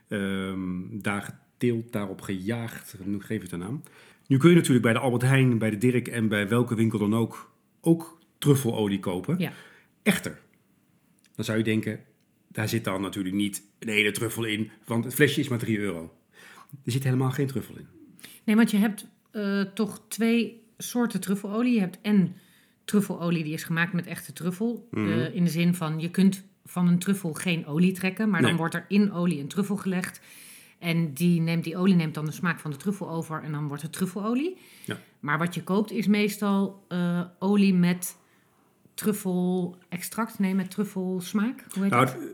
Ehm, 0.09 0.59
daar 0.91 1.23
geteeld, 1.23 1.93
daarop 1.93 2.21
gejaagd, 2.21 2.97
nu 3.05 3.21
geef 3.21 3.43
het 3.43 3.53
een 3.53 3.59
naam. 3.59 3.83
Nu 4.27 4.37
kun 4.37 4.51
je 4.51 4.57
natuurlijk 4.57 4.83
bij 4.85 4.93
de 4.93 4.99
Albert 4.99 5.23
Heijn, 5.23 5.59
bij 5.59 5.71
de 5.71 5.79
Dirk 5.79 6.09
en 6.09 6.29
bij 6.29 6.49
welke 6.49 6.75
winkel 6.75 6.99
dan 6.99 7.15
ook, 7.15 7.53
ook 7.81 8.19
truffelolie 8.41 9.01
kopen. 9.01 9.39
Ja. 9.39 9.53
Echter. 10.03 10.41
Dan 11.35 11.45
zou 11.45 11.59
je 11.59 11.65
denken, 11.65 12.01
daar 12.49 12.69
zit 12.69 12.85
dan 12.85 13.01
natuurlijk 13.01 13.35
niet 13.35 13.63
een 13.79 13.89
hele 13.89 14.11
truffel 14.11 14.45
in, 14.45 14.71
want 14.85 15.05
het 15.05 15.15
flesje 15.15 15.41
is 15.41 15.49
maar 15.49 15.59
3 15.59 15.79
euro. 15.79 16.15
Er 16.85 16.93
zit 16.93 17.05
helemaal 17.05 17.31
geen 17.31 17.47
truffel 17.47 17.77
in. 17.77 17.87
Nee, 18.45 18.57
want 18.57 18.71
je 18.71 18.77
hebt 18.77 19.07
eh, 19.31 19.61
toch 19.61 20.03
twee 20.09 20.63
soorten 20.79 21.21
truffelolie. 21.21 21.75
Je 21.75 21.81
hebt 21.81 21.99
en 22.03 22.37
truffelolie 22.85 23.45
die 23.45 23.53
is 23.53 23.65
gemaakt 23.65 23.93
met 23.93 24.07
echte 24.07 24.33
truffel. 24.33 24.89
Mhm. 24.91 25.09
Eh, 25.09 25.35
in 25.35 25.45
de 25.45 25.51
zin 25.51 25.75
van, 25.75 26.01
je 26.01 26.11
kunt 26.11 26.45
van 26.65 26.89
een 26.89 26.99
truffel 26.99 27.33
geen 27.33 27.67
olie 27.67 27.93
trekken. 27.93 28.31
Maar 28.31 28.43
dan 28.43 28.57
wordt 28.57 28.75
er 28.75 28.85
in 28.89 29.13
olie 29.13 29.41
een 29.41 29.49
truffel 29.49 29.77
gelegd. 29.77 30.21
En 30.79 31.13
die, 31.13 31.41
neemt, 31.41 31.65
die 31.65 31.77
olie 31.77 31.95
neemt 31.95 32.15
dan 32.15 32.25
de 32.25 32.33
smaak 32.33 32.61
van 32.61 32.71
de 32.71 32.77
truffel 32.77 33.11
over. 33.11 33.43
En 33.43 33.53
dan 33.53 33.69
wordt 33.69 33.83
het 33.83 33.93
truffelolie. 33.93 34.57
Ja. 34.85 34.99
Maar 35.21 35.39
wat 35.39 35.55
je 35.55 35.63
koopt 35.63 35.91
is 35.91 36.07
meestal 36.07 36.85
eh, 36.89 37.23
olie 37.39 37.75
met 37.75 38.17
truffel-extract. 39.01 40.39
Nee, 40.39 40.55
met 40.55 40.71
truffelsmaak. 40.71 41.65
Hoe 41.75 41.83
heet 41.83 41.93
Nou, 41.93 42.05
dat? 42.05 42.15
het, 42.15 42.23
eh, 42.23 42.29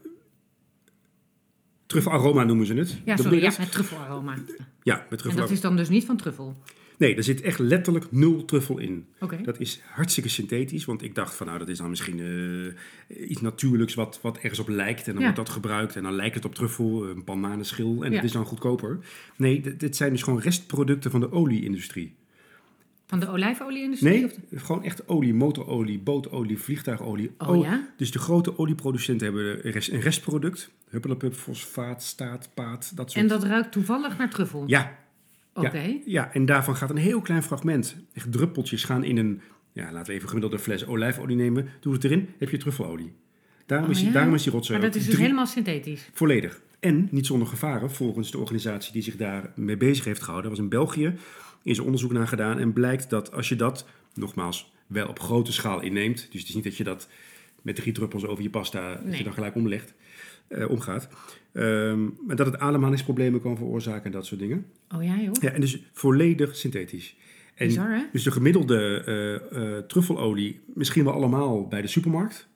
truffelaroma 1.86 2.44
noemen 2.44 2.66
ze 2.66 2.74
het. 2.74 3.00
Ja, 3.04 3.16
sorry, 3.16 3.42
ja, 3.42 3.52
met 3.58 3.72
truffelaroma. 3.72 4.34
Ja, 4.34 4.94
met 4.94 5.02
En 5.02 5.06
dat 5.08 5.18
truffelaroma. 5.18 5.54
is 5.54 5.60
dan 5.60 5.76
dus 5.76 5.88
niet 5.88 6.04
van 6.04 6.16
truffel. 6.16 6.56
Nee, 6.98 7.14
er 7.16 7.22
zit 7.22 7.40
echt 7.40 7.58
letterlijk 7.58 8.12
nul 8.12 8.44
truffel 8.44 8.78
in. 8.78 9.06
Oké. 9.20 9.42
Dat 9.42 9.60
is 9.60 9.80
hartstikke 9.90 10.28
synthetisch, 10.28 10.84
want 10.84 11.02
ik 11.02 11.14
dacht 11.14 11.34
van 11.34 11.46
nou, 11.46 11.58
dat 11.58 11.68
is 11.68 11.78
dan 11.78 11.88
misschien 11.90 12.20
eh, 13.08 13.30
iets 13.30 13.40
natuurlijks 13.40 13.94
wat, 13.94 14.18
wat 14.22 14.36
ergens 14.38 14.58
op 14.60 14.68
lijkt. 14.68 14.98
En 15.06 15.12
dan 15.12 15.14
Ja. 15.14 15.20
wordt 15.22 15.36
dat 15.36 15.48
gebruikt 15.48 15.96
en 15.96 16.02
dan 16.02 16.12
lijkt 16.14 16.34
het 16.34 16.44
op 16.44 16.54
truffel, 16.54 17.08
een 17.08 17.24
bananenschil 17.24 18.02
en 18.04 18.10
Ja. 18.10 18.16
dat 18.16 18.24
is 18.24 18.32
dan 18.32 18.44
goedkoper. 18.44 18.98
Nee, 19.36 19.76
dit 19.76 19.96
zijn 19.96 20.10
dus 20.12 20.22
gewoon 20.22 20.40
restproducten 20.40 21.10
van 21.10 21.20
de 21.20 21.32
olie-industrie. 21.32 22.14
Van 23.06 23.20
de 23.20 23.28
olijfolie-industrie? 23.28 24.12
Nee, 24.12 24.24
of- 24.24 24.62
gewoon 24.62 24.84
echt 24.84 25.08
olie, 25.08 25.34
motorolie, 25.34 25.98
bootolie, 25.98 26.58
vliegtuigolie. 26.58 27.30
Oh 27.38 27.62
ja? 27.64 27.88
Dus 27.96 28.10
de 28.10 28.18
grote 28.18 28.58
olieproducenten 28.58 29.26
hebben 29.26 29.66
een 29.66 29.72
rest- 29.72 29.90
een 29.90 30.00
restproduct. 30.00 30.70
Huppelepup, 30.88 31.34
fosfaat, 31.34 32.02
staat, 32.02 32.50
paat, 32.54 32.92
dat 32.96 33.10
soort. 33.10 33.22
En 33.22 33.28
dat 33.30 33.44
ruikt 33.44 33.72
toevallig 33.72 34.18
naar 34.18 34.30
truffel? 34.30 34.64
Ja, 34.66 34.98
Oké. 35.54 35.78
Ja, 35.78 35.98
ja, 36.06 36.32
en 36.32 36.46
daarvan 36.46 36.76
gaat 36.76 36.90
een 36.90 36.96
heel 36.96 37.20
klein 37.20 37.42
fragment. 37.42 37.96
Echt 38.12 38.32
druppeltjes 38.32 38.84
gaan 38.84 39.04
in 39.04 39.16
een, 39.16 39.40
ja, 39.72 39.92
laten 39.92 40.06
we 40.06 40.12
even 40.12 40.26
gemiddelde 40.28 40.58
fles 40.58 40.86
olijfolie 40.86 41.36
nemen. 41.36 41.68
Doe 41.80 41.92
het 41.92 42.04
erin, 42.04 42.28
heb 42.38 42.50
je 42.50 42.56
truffelolie. 42.56 43.12
Daarom, 43.66 43.86
Oh, 43.86 43.92
is, 43.92 43.98
die, 43.98 44.06
ja? 44.06 44.12
daarom 44.12 44.34
is 44.34 44.42
die 44.42 44.52
rotzooi 44.52 44.78
Maar 44.78 44.86
dat 44.88 44.96
is 44.96 45.04
dus 45.04 45.12
drie- 45.14 45.24
helemaal 45.26 45.46
synthetisch. 45.46 46.08
volledig. 46.12 46.60
En 46.80 47.08
niet 47.10 47.26
zonder 47.26 47.48
gevaren, 47.48 47.90
volgens 47.90 48.30
de 48.30 48.38
organisatie 48.38 48.92
die 48.92 49.02
zich 49.02 49.16
daar 49.16 49.52
mee 49.54 49.76
bezig 49.76 50.04
heeft 50.04 50.22
gehouden. 50.22 50.50
was 50.50 50.60
in 50.60 50.68
België, 50.68 51.14
is 51.62 51.78
er 51.78 51.84
onderzoek 51.84 52.12
naar 52.12 52.28
gedaan. 52.28 52.58
En 52.58 52.72
blijkt 52.72 53.10
dat 53.10 53.32
als 53.32 53.48
je 53.48 53.56
dat, 53.56 53.86
nogmaals, 54.14 54.72
wel 54.86 55.08
op 55.08 55.20
grote 55.20 55.52
schaal 55.52 55.80
inneemt. 55.80 56.28
Dus 56.30 56.40
het 56.40 56.48
is 56.48 56.54
niet 56.54 56.64
dat 56.64 56.76
je 56.76 56.84
dat 56.84 57.08
met 57.62 57.76
drie 57.76 57.92
druppels 57.92 58.26
over 58.26 58.42
je 58.42 58.50
pasta, 58.50 59.00
Nee. 59.04 59.18
je 59.18 59.24
dan 59.24 59.32
gelijk 59.32 59.54
omlegt, 59.54 59.94
eh, 60.48 60.70
omgaat. 60.70 61.08
Ehm, 61.52 62.04
maar 62.26 62.36
dat 62.36 62.46
het 62.46 62.58
ademhalingsproblemen 62.58 63.40
kan 63.40 63.56
veroorzaken 63.56 64.04
en 64.04 64.10
dat 64.10 64.26
soort 64.26 64.40
dingen. 64.40 64.66
Oh 64.94 65.04
ja, 65.04 65.20
joh. 65.20 65.34
Ja, 65.40 65.50
en 65.50 65.60
dus 65.60 65.78
volledig 65.92 66.56
synthetisch. 66.56 67.16
En 67.54 67.66
Bizar, 67.66 67.90
hè? 67.90 68.02
dus 68.12 68.22
de 68.22 68.30
gemiddelde 68.30 69.02
eh, 69.06 69.76
eh, 69.76 69.84
truffelolie, 69.84 70.60
misschien 70.74 71.04
wel 71.04 71.12
allemaal 71.12 71.66
bij 71.68 71.82
de 71.82 71.88
supermarkt. 71.88 72.48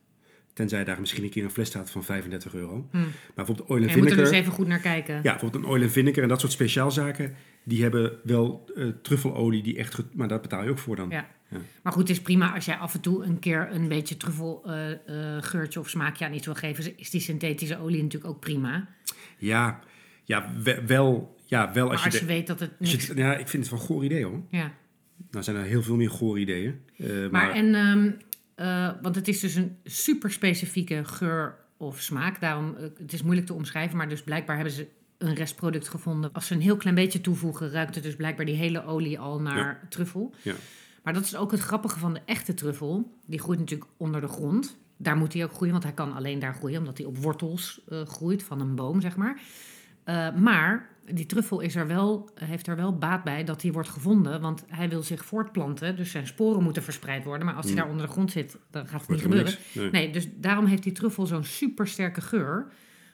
Tenzij 0.54 0.84
daar 0.84 1.00
misschien 1.00 1.24
een 1.24 1.30
keer 1.30 1.44
een 1.44 1.50
fles 1.50 1.68
staat 1.68 1.90
van 1.90 2.04
35 2.04 2.54
euro. 2.54 2.88
Hm. 2.90 2.96
Maar 2.98 3.08
bijvoorbeeld 3.34 3.68
oil 3.68 3.82
en 3.82 3.88
Je 3.88 3.96
moet 3.96 4.04
er 4.04 4.10
vinegar. 4.10 4.30
dus 4.32 4.40
even 4.40 4.52
goed 4.52 4.66
naar 4.66 4.78
kijken. 4.80 5.14
Ja, 5.14 5.20
bijvoorbeeld 5.22 5.64
een 5.64 5.70
oil 5.70 5.82
en 5.82 5.90
vinegar 5.90 6.22
en 6.22 6.28
dat 6.28 6.40
soort 6.40 6.52
speciaalzaken. 6.52 7.34
Die 7.64 7.82
hebben 7.82 8.12
wel 8.24 8.70
eh, 8.76 8.86
truffelolie 9.02 9.62
die 9.62 9.76
echt... 9.76 10.02
Maar 10.14 10.28
daar 10.28 10.40
betaal 10.40 10.64
je 10.64 10.70
ook 10.70 10.78
voor 10.78 10.96
dan. 10.96 11.10
Ja. 11.10 11.28
Ja. 11.50 11.58
Maar 11.82 11.92
goed, 11.92 12.08
het 12.08 12.16
is 12.16 12.22
prima 12.22 12.54
als 12.54 12.64
jij 12.64 12.76
af 12.76 12.94
en 12.94 13.00
toe 13.00 13.24
een 13.24 13.38
keer 13.38 13.68
een 13.72 13.88
beetje 13.88 14.16
truffel 14.16 14.62
eh, 14.66 14.90
eh, 14.92 15.42
geurtje 15.42 15.80
of 15.80 15.88
smaakje 15.88 16.24
aan 16.24 16.32
iets 16.34 16.44
wil 16.46 16.54
geven. 16.54 16.98
Is 16.98 17.10
die 17.10 17.20
synthetische 17.20 17.78
olie 17.78 18.02
natuurlijk 18.02 18.30
ook 18.32 18.40
prima. 18.40 18.88
Ja, 19.38 19.80
ja, 20.24 20.52
we- 20.62 20.82
wel, 20.86 21.36
ja, 21.46 21.72
wel 21.72 21.84
Maar 21.86 21.92
als 21.96 22.04
als 22.04 22.14
je... 22.14 22.20
je, 22.20 22.26
de- 22.26 22.32
weet 22.32 22.46
dat 22.46 22.60
het 22.60 22.70
als 22.80 22.92
je 22.92 23.14
ja, 23.16 23.36
ik 23.36 23.48
vind 23.48 23.62
het 23.62 23.72
wel 23.72 23.80
een 23.80 23.86
goor 23.86 24.04
idee 24.04 24.24
hoor. 24.24 24.42
Ja. 24.50 24.72
Nou 25.30 25.44
zijn 25.44 25.56
er 25.56 25.62
heel 25.62 25.82
veel 25.82 25.96
meer 25.96 26.10
goor 26.10 26.38
ideeën. 26.38 26.80
Maar, 26.96 27.30
Maar 27.30 27.50
en... 27.50 27.74
ehm, 27.74 28.10
eh, 28.60 28.90
want 29.02 29.14
het 29.14 29.28
is 29.28 29.40
dus 29.40 29.54
een 29.54 29.76
super 29.84 30.32
specifieke 30.32 31.04
geur 31.04 31.56
of 31.76 32.00
smaak. 32.00 32.40
Daarom, 32.40 32.76
eh, 32.76 32.82
het 32.98 33.12
is 33.12 33.22
moeilijk 33.22 33.46
te 33.46 33.54
omschrijven. 33.54 33.96
Maar 33.96 34.08
dus 34.08 34.22
blijkbaar 34.22 34.56
hebben 34.56 34.74
ze 34.74 34.88
een 35.18 35.34
restproduct 35.34 35.88
gevonden. 35.88 36.32
Als 36.32 36.46
ze 36.46 36.54
een 36.54 36.60
heel 36.60 36.76
klein 36.76 36.94
beetje 36.94 37.20
toevoegen, 37.20 37.70
ruikt 37.70 37.94
het 37.94 38.04
dus 38.04 38.16
blijkbaar 38.16 38.46
die 38.46 38.54
hele 38.54 38.84
olie 38.84 39.18
al 39.18 39.40
naar 39.40 39.86
truffel. 39.88 40.34
Ja. 40.42 40.54
Maar 41.02 41.12
dat 41.12 41.24
is 41.24 41.36
ook 41.36 41.50
het 41.50 41.60
grappige 41.60 41.98
van 41.98 42.14
de 42.14 42.20
echte 42.24 42.54
truffel. 42.54 43.18
Die 43.26 43.40
groeit 43.40 43.58
natuurlijk 43.58 43.90
onder 43.96 44.20
de 44.20 44.28
grond. 44.28 44.76
Daar 44.96 45.16
moet 45.16 45.32
hij 45.32 45.44
ook 45.44 45.52
groeien, 45.52 45.72
want 45.72 45.84
hij 45.84 45.94
kan 45.94 46.14
alleen 46.14 46.38
daar 46.38 46.54
groeien, 46.54 46.78
omdat 46.78 46.98
hij 46.98 47.06
op 47.06 47.18
wortels 47.18 47.80
eh, 47.88 48.06
groeit 48.06 48.42
van 48.42 48.60
een 48.60 48.74
boom, 48.74 49.00
zeg 49.00 49.16
maar. 49.16 49.40
Maar 50.36 50.89
die 51.10 51.26
truffel 51.26 51.60
is 51.60 51.76
er 51.76 51.86
wel, 51.86 52.30
heeft 52.34 52.66
er 52.66 52.76
wel 52.76 52.98
baat 52.98 53.24
bij 53.24 53.44
dat 53.44 53.62
hij 53.62 53.72
wordt 53.72 53.88
gevonden. 53.88 54.40
Want 54.40 54.64
hij 54.68 54.88
wil 54.88 55.02
zich 55.02 55.24
voortplanten. 55.24 55.96
Dus 55.96 56.10
zijn 56.10 56.26
sporen 56.26 56.62
moeten 56.62 56.82
verspreid 56.82 57.24
worden. 57.24 57.46
Maar 57.46 57.54
als 57.54 57.64
hij 57.64 57.74
Mm. 57.74 57.80
daar 57.80 57.90
onder 57.90 58.06
de 58.06 58.12
grond 58.12 58.30
zit, 58.30 58.56
dan 58.70 58.86
gaat 58.88 59.00
het 59.00 59.08
Wordt 59.08 59.08
niet 59.08 59.32
gebeuren. 59.32 59.44
niks. 59.52 59.74
Nee. 59.74 59.90
Nee, 59.90 60.12
dus 60.12 60.28
daarom 60.36 60.64
heeft 60.66 60.82
die 60.82 60.92
truffel 60.92 61.26
zo'n 61.26 61.44
supersterke 61.44 62.20
geur. 62.20 62.66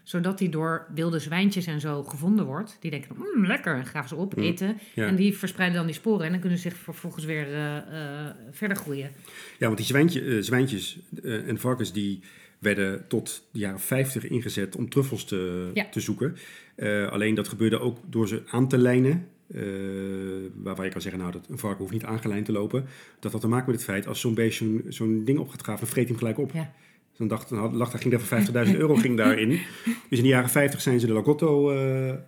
Zodat 0.02 0.38
hij 0.38 0.48
door 0.48 0.86
wilde 0.94 1.18
zwijntjes 1.18 1.66
en 1.66 1.80
zo 1.80 2.04
gevonden 2.04 2.44
wordt. 2.46 2.76
Die 2.80 2.90
denken, 2.90 3.16
mmm, 3.16 3.46
lekker, 3.46 3.74
en 3.76 3.86
graven 3.86 4.08
ze 4.08 4.16
op, 4.16 4.36
Mm. 4.36 4.42
eten. 4.42 4.78
Ja. 4.94 5.06
En 5.06 5.16
die 5.16 5.36
verspreiden 5.36 5.76
dan 5.78 5.86
die 5.86 5.94
sporen. 5.94 6.24
En 6.24 6.30
dan 6.30 6.40
kunnen 6.40 6.58
ze 6.58 6.68
zich 6.70 6.78
vervolgens 6.78 7.24
weer 7.24 7.46
eh, 7.54 7.76
eh, 7.76 8.34
verder 8.50 8.76
groeien. 8.76 9.10
Ja, 9.58 9.66
want 9.66 9.76
die 9.76 9.86
zwijntje, 9.86 10.20
eh, 10.24 10.42
zwijntjes 10.42 10.98
en 11.22 11.58
varkens 11.58 11.92
die 11.92 12.20
werden 12.58 13.08
tot 13.08 13.48
de 13.52 13.58
jaren 13.58 13.80
50 13.80 14.28
ingezet 14.28 14.76
om 14.76 14.88
truffels 14.88 15.24
te, 15.24 15.70
Ja. 15.74 15.88
te 15.90 16.00
zoeken. 16.00 16.36
Eh, 16.74 17.08
alleen 17.08 17.34
dat 17.34 17.48
gebeurde 17.48 17.78
ook 17.78 17.98
door 18.06 18.28
ze 18.28 18.42
aan 18.50 18.68
te 18.68 18.78
lijnen. 18.78 19.28
eh, 19.54 19.62
waarvan 20.54 20.84
je 20.84 20.90
kan 20.90 21.00
zeggen, 21.00 21.20
nou, 21.20 21.32
dat 21.32 21.46
een 21.48 21.58
varken 21.58 21.78
hoeft 21.78 21.92
niet 21.92 22.04
aangelijnd 22.04 22.44
te 22.44 22.52
lopen. 22.52 22.84
Dat 23.20 23.32
had 23.32 23.40
te 23.40 23.48
maken 23.48 23.66
met 23.70 23.74
het 23.74 23.84
feit, 23.84 24.06
als 24.06 24.20
zo'n 24.20 24.34
beest 24.34 24.62
zo'n 24.88 25.24
ding 25.24 25.38
op 25.38 25.48
gaat 25.48 25.62
graven, 25.62 25.86
vreet 25.86 26.08
hij 26.08 26.16
hem 26.16 26.18
gelijk 26.18 26.38
op. 26.38 26.52
Ja. 26.52 26.74
Dan 27.18 27.28
dacht, 27.28 27.48
dan 27.48 27.58
had- 27.58 27.72
lag 27.72 27.90
daar, 27.90 28.00
ging 28.00 28.12
daar 28.14 28.22
voor 28.22 28.66
50.000 28.68 28.76
euro 28.76 28.94
ging 28.94 29.16
daarin. 29.16 29.48
Dus 30.08 30.18
in 30.18 30.22
de 30.24 30.28
jaren 30.28 30.50
50 30.50 30.80
zijn 30.80 31.00
ze 31.00 31.06
de 31.06 31.12
Lagotto, 31.12 31.72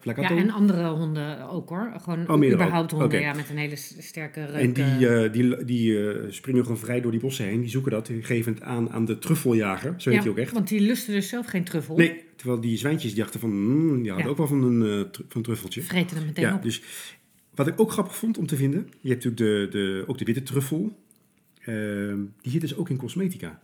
Lagato. 0.03 0.35
Ja, 0.35 0.41
en 0.41 0.51
andere 0.51 0.89
honden 0.89 1.49
ook 1.51 1.69
hoor. 1.69 1.93
Gewoon 2.03 2.29
Oh, 2.31 2.45
überhaupt 2.53 2.91
honden 2.91 3.21
ja, 3.21 3.33
met 3.35 3.51
een 3.51 3.57
hele 3.57 3.77
sterke 3.77 4.45
reuk. 4.45 4.55
En 4.63 4.73
die, 4.73 4.85
eh. 4.85 5.25
eh, 5.25 5.33
die, 5.33 5.65
die 5.65 6.09
eh, 6.11 6.17
springen 6.31 6.63
gewoon 6.63 6.79
vrij 6.79 7.01
door 7.01 7.11
die 7.11 7.21
bossen 7.21 7.45
heen. 7.45 7.61
Die 7.61 7.71
zoeken 7.71 7.91
dat, 7.91 8.07
die 8.07 8.23
geven 8.23 8.53
het 8.55 8.63
aan 8.63 8.91
aan 8.91 9.05
de 9.05 9.19
truffeljager. 9.19 9.95
Zo 9.97 10.11
heet 10.11 10.21
hij 10.23 10.29
ook 10.31 10.39
echt. 10.39 10.53
Want 10.53 10.69
die 10.69 10.81
lusten 10.81 11.13
dus 11.15 11.29
zelf 11.29 11.47
geen 11.47 11.65
truffel. 11.65 11.97
Nee, 11.97 12.23
terwijl 12.37 12.61
die 12.61 12.77
zwijntjes 12.77 13.13
die 13.15 13.23
dachten 13.23 13.41
van, 13.41 13.51
mm, 13.51 14.03
die 14.03 14.11
hadden 14.13 14.31
ook 14.31 14.37
wel 14.37 14.47
van 14.47 14.63
een, 14.63 14.83
eh, 14.83 15.05
van 15.13 15.25
een 15.33 15.43
truffeltje. 15.43 15.83
Vreten 15.83 16.17
hem 16.17 16.27
meteen 16.27 16.45
Ja, 16.45 16.55
op. 16.55 16.63
dus 16.63 16.83
wat 17.55 17.67
ik 17.67 17.81
ook 17.81 17.93
grappig 17.93 18.17
vond 18.17 18.39
om 18.39 18.47
te 18.47 18.57
vinden, 18.57 18.89
je 19.01 19.09
hebt 19.11 19.25
natuurlijk 19.25 19.71
de, 19.73 19.79
de, 19.79 20.05
ook 20.07 20.19
de 20.19 20.25
witte 20.25 20.43
truffel. 20.43 20.97
Ehm, 21.65 22.19
die 22.43 22.53
zit 22.53 22.61
dus 22.61 22.77
ook 22.77 22.89
in 22.91 22.97
cosmetica. 22.97 23.61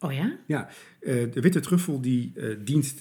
Oh 0.00 0.12
ja? 0.12 0.38
Ja, 0.46 0.68
eh, 1.00 1.14
de 1.32 1.40
witte 1.40 1.60
truffel 1.60 2.00
die 2.00 2.32
eh, 2.34 2.56
dient, 2.64 2.94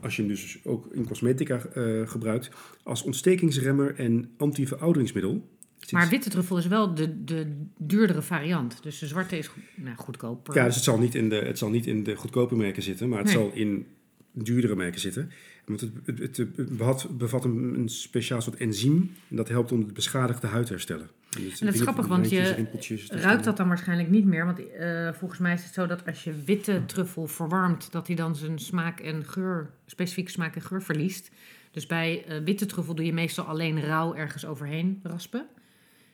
als 0.00 0.16
je 0.16 0.22
hem 0.22 0.30
dus 0.30 0.58
ook 0.64 0.88
in 0.92 1.06
cosmetica 1.06 1.64
eh, 1.64 2.08
gebruikt, 2.08 2.50
als 2.82 3.02
ontstekingsremmer 3.02 3.94
en 3.96 4.30
anti-verouderingsmiddel. 4.36 5.48
Maar 5.90 6.08
witte 6.08 6.30
truffel 6.30 6.58
is 6.58 6.66
wel 6.66 6.94
de, 6.94 7.24
de 7.24 7.64
duurdere 7.78 8.22
variant. 8.22 8.82
Dus 8.82 8.98
de 8.98 9.06
zwarte 9.06 9.38
is 9.38 9.50
nou, 9.76 9.96
goedkoper. 9.96 10.54
Ja, 10.54 10.64
dus 10.64 10.74
het 10.74 10.84
zal 10.84 10.98
niet 10.98 11.14
in 11.14 11.28
de, 11.28 11.36
het 11.36 11.58
zal 11.58 11.70
niet 11.70 11.86
in 11.86 12.02
de 12.04 12.14
goedkope 12.14 12.56
merken 12.56 12.82
zitten, 12.82 13.08
maar 13.08 13.18
het 13.18 13.26
Nee. 13.26 13.36
zal 13.36 13.50
in 13.54 13.86
duurdere 14.44 14.76
merken 14.76 15.00
zitten. 15.00 15.30
Want 15.64 15.80
het, 15.80 15.90
het, 16.04 16.18
het, 16.18 16.36
het 16.36 16.76
bevat, 16.76 17.18
bevat 17.18 17.44
een, 17.44 17.74
een 17.74 17.88
speciaal 17.88 18.40
soort 18.40 18.56
enzym 18.56 19.12
en 19.30 19.36
dat 19.36 19.48
helpt 19.48 19.72
om 19.72 19.86
de 19.86 19.92
beschadigde 19.92 20.46
huid 20.46 20.66
te 20.66 20.72
herstellen. 20.72 21.10
En 21.36 21.42
En 21.60 21.66
dat 21.66 21.74
is 21.74 21.80
grappig, 21.80 22.06
want 22.06 22.30
je 22.30 22.66
Ruikt 23.08 23.44
dat 23.44 23.56
dan 23.56 23.68
waarschijnlijk 23.68 24.08
niet 24.08 24.24
meer? 24.24 24.44
Want 24.44 24.70
eh, 24.72 25.12
volgens 25.12 25.40
mij 25.40 25.52
is 25.52 25.64
het 25.64 25.74
zo 25.74 25.86
dat 25.86 26.06
als 26.06 26.24
je 26.24 26.42
witte 26.44 26.82
truffel 26.86 27.26
verwarmt, 27.26 27.92
dat 27.92 28.06
hij 28.06 28.16
dan 28.16 28.36
zijn 28.36 28.58
smaak 28.58 29.00
en 29.00 29.24
geur, 29.24 29.70
specifieke 29.86 30.30
smaak 30.30 30.54
en 30.54 30.62
geur 30.62 30.82
verliest. 30.82 31.30
Dus 31.70 31.86
bij 31.86 32.24
eh, 32.24 32.38
witte 32.44 32.66
truffel 32.66 32.94
doe 32.94 33.04
je 33.04 33.12
meestal 33.12 33.44
alleen 33.44 33.80
rauw 33.80 34.14
ergens 34.14 34.46
overheen 34.46 35.00
raspen. 35.02 35.46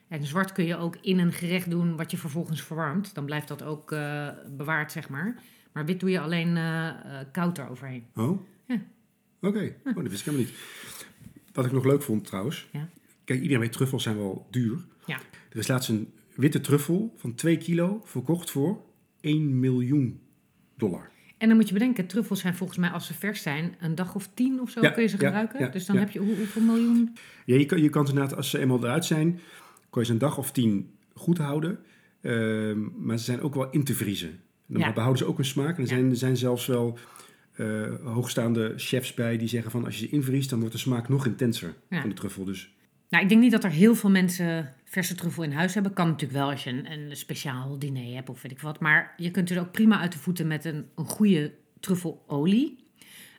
En 0.07 0.25
zwart 0.25 0.51
kun 0.51 0.65
je 0.65 0.77
ook 0.77 0.97
in 1.01 1.19
een 1.19 1.31
gerecht 1.31 1.69
doen 1.69 1.95
wat 1.95 2.11
je 2.11 2.17
vervolgens 2.17 2.61
verwarmt. 2.61 3.13
Dan 3.13 3.25
blijft 3.25 3.47
dat 3.47 3.63
ook 3.63 3.91
eh, 3.91 4.27
bewaard, 4.57 4.91
zeg 4.91 5.09
maar. 5.09 5.35
Maar 5.75 5.85
wit 5.85 5.99
doe 5.99 6.09
je 6.09 6.19
alleen 6.19 6.57
eh, 6.57 6.89
koud 7.31 7.57
eroverheen. 7.57 8.05
Oh? 8.15 8.41
Ja. 8.67 8.81
Oké, 9.41 9.75
oh, 9.85 9.95
dat 9.95 10.07
wist 10.07 10.19
ik 10.19 10.25
helemaal 10.25 10.45
niet. 10.45 10.55
Wat 11.53 11.65
ik 11.65 11.71
nog 11.71 11.85
leuk 11.85 12.01
vond 12.01 12.25
trouwens. 12.25 12.67
Ja. 12.71 12.89
Kijk, 13.23 13.39
iedereen 13.39 13.61
weet 13.61 13.71
truffels 13.71 14.03
zijn 14.03 14.17
wel 14.17 14.47
duur. 14.51 14.85
Ja. 15.05 15.19
Er 15.49 15.57
is 15.57 15.67
laatst 15.67 15.89
een 15.89 16.13
witte 16.35 16.61
truffel 16.61 17.13
van 17.17 17.35
2 17.35 17.57
kilo 17.57 18.01
verkocht 18.05 18.51
voor 18.51 18.81
1 19.21 19.59
miljoen 19.59 20.21
dollar. 20.77 21.09
En 21.37 21.47
dan 21.47 21.57
moet 21.57 21.67
je 21.67 21.73
bedenken, 21.73 22.07
truffels 22.07 22.39
zijn 22.39 22.55
volgens 22.55 22.79
mij 22.79 22.89
als 22.89 23.07
ze 23.07 23.13
vers 23.13 23.41
zijn, 23.41 23.75
een 23.79 23.95
dag 23.95 24.15
of 24.15 24.29
tien 24.33 24.61
of 24.61 24.69
zo 24.69 24.81
Ja, 24.81 24.89
kun 24.89 25.01
je 25.01 25.07
ze 25.07 25.17
ja, 25.19 25.25
gebruiken. 25.25 25.59
ja, 25.59 25.67
dus 25.67 25.85
dan 25.85 25.97
heb 25.97 26.09
je 26.09 26.19
hoe, 26.19 26.35
hoeveel 26.35 26.61
miljoen? 26.61 27.15
Ja, 27.45 27.55
je 27.55 27.65
kan, 27.65 27.81
je 27.81 27.89
kan 27.89 28.05
ze 28.05 28.11
inderdaad, 28.13 28.37
als 28.37 28.49
ze 28.49 28.59
eenmaal 28.59 28.83
eruit 28.83 29.05
zijn, 29.05 29.39
kan 29.89 30.01
je 30.01 30.07
ze 30.07 30.13
een 30.13 30.19
dag 30.19 30.37
of 30.37 30.51
tien 30.51 30.89
goed 31.13 31.37
houden. 31.37 31.79
Ehm, 32.21 33.05
maar 33.05 33.17
ze 33.17 33.23
zijn 33.23 33.41
ook 33.41 33.53
wel 33.55 33.69
in 33.71 33.83
te 33.83 33.93
vriezen. 33.93 34.39
Dan 34.67 34.81
Ja. 34.81 34.93
behouden 34.93 35.23
ze 35.23 35.29
ook 35.29 35.37
een 35.39 35.45
smaak. 35.45 35.75
En 35.75 35.81
er 35.81 35.87
zijn, 35.87 36.09
er 36.09 36.15
zijn 36.15 36.37
zelfs 36.37 36.65
wel 36.65 36.97
eh, 37.55 37.83
hoogstaande 38.03 38.73
chefs 38.77 39.13
bij 39.13 39.37
die 39.37 39.47
zeggen 39.47 39.71
van 39.71 39.85
als 39.85 39.99
je 39.99 40.05
ze 40.07 40.11
invriest, 40.13 40.49
dan 40.49 40.59
wordt 40.59 40.73
de 40.73 40.79
smaak 40.79 41.09
nog 41.09 41.25
intenser 41.25 41.73
van 41.89 42.09
de 42.09 42.15
truffel. 42.15 42.43
Dus 42.45 42.73
Nou, 43.09 43.23
ik 43.23 43.29
denk 43.29 43.41
niet 43.41 43.51
dat 43.51 43.63
er 43.63 43.69
heel 43.71 43.95
veel 43.95 44.09
mensen 44.09 44.73
verse 44.85 45.15
truffel 45.15 45.43
in 45.43 45.51
huis 45.51 45.73
hebben. 45.73 45.93
Kan 45.93 46.07
natuurlijk 46.07 46.39
wel 46.39 46.49
als 46.49 46.63
je 46.63 46.69
een, 46.69 46.91
een 46.91 47.15
speciaal 47.15 47.79
diner 47.79 48.15
hebt 48.15 48.29
of 48.29 48.41
weet 48.41 48.51
ik 48.51 48.59
wat. 48.59 48.79
Maar 48.79 49.13
je 49.17 49.31
kunt 49.31 49.49
er 49.49 49.59
ook 49.59 49.71
prima 49.71 49.99
uit 49.99 50.11
de 50.11 50.17
voeten 50.17 50.47
met 50.47 50.65
een, 50.65 50.85
een 50.95 51.05
goede 51.05 51.53
truffelolie. 51.79 52.83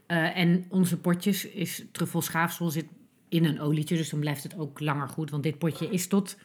Eh, 0.06 0.36
en 0.36 0.64
onze 0.68 0.98
potjes 1.00 1.48
is 1.48 1.84
truffelschaafsel 1.92 2.70
zit 2.70 2.86
in 3.28 3.44
een 3.44 3.60
olietje, 3.60 3.96
dus 3.96 4.08
dan 4.10 4.20
blijft 4.20 4.42
het 4.42 4.58
ook 4.58 4.80
langer 4.80 5.08
goed. 5.08 5.30
Want 5.30 5.42
dit 5.42 5.58
potje 5.58 5.90
is 5.90 6.06
tot 6.06 6.36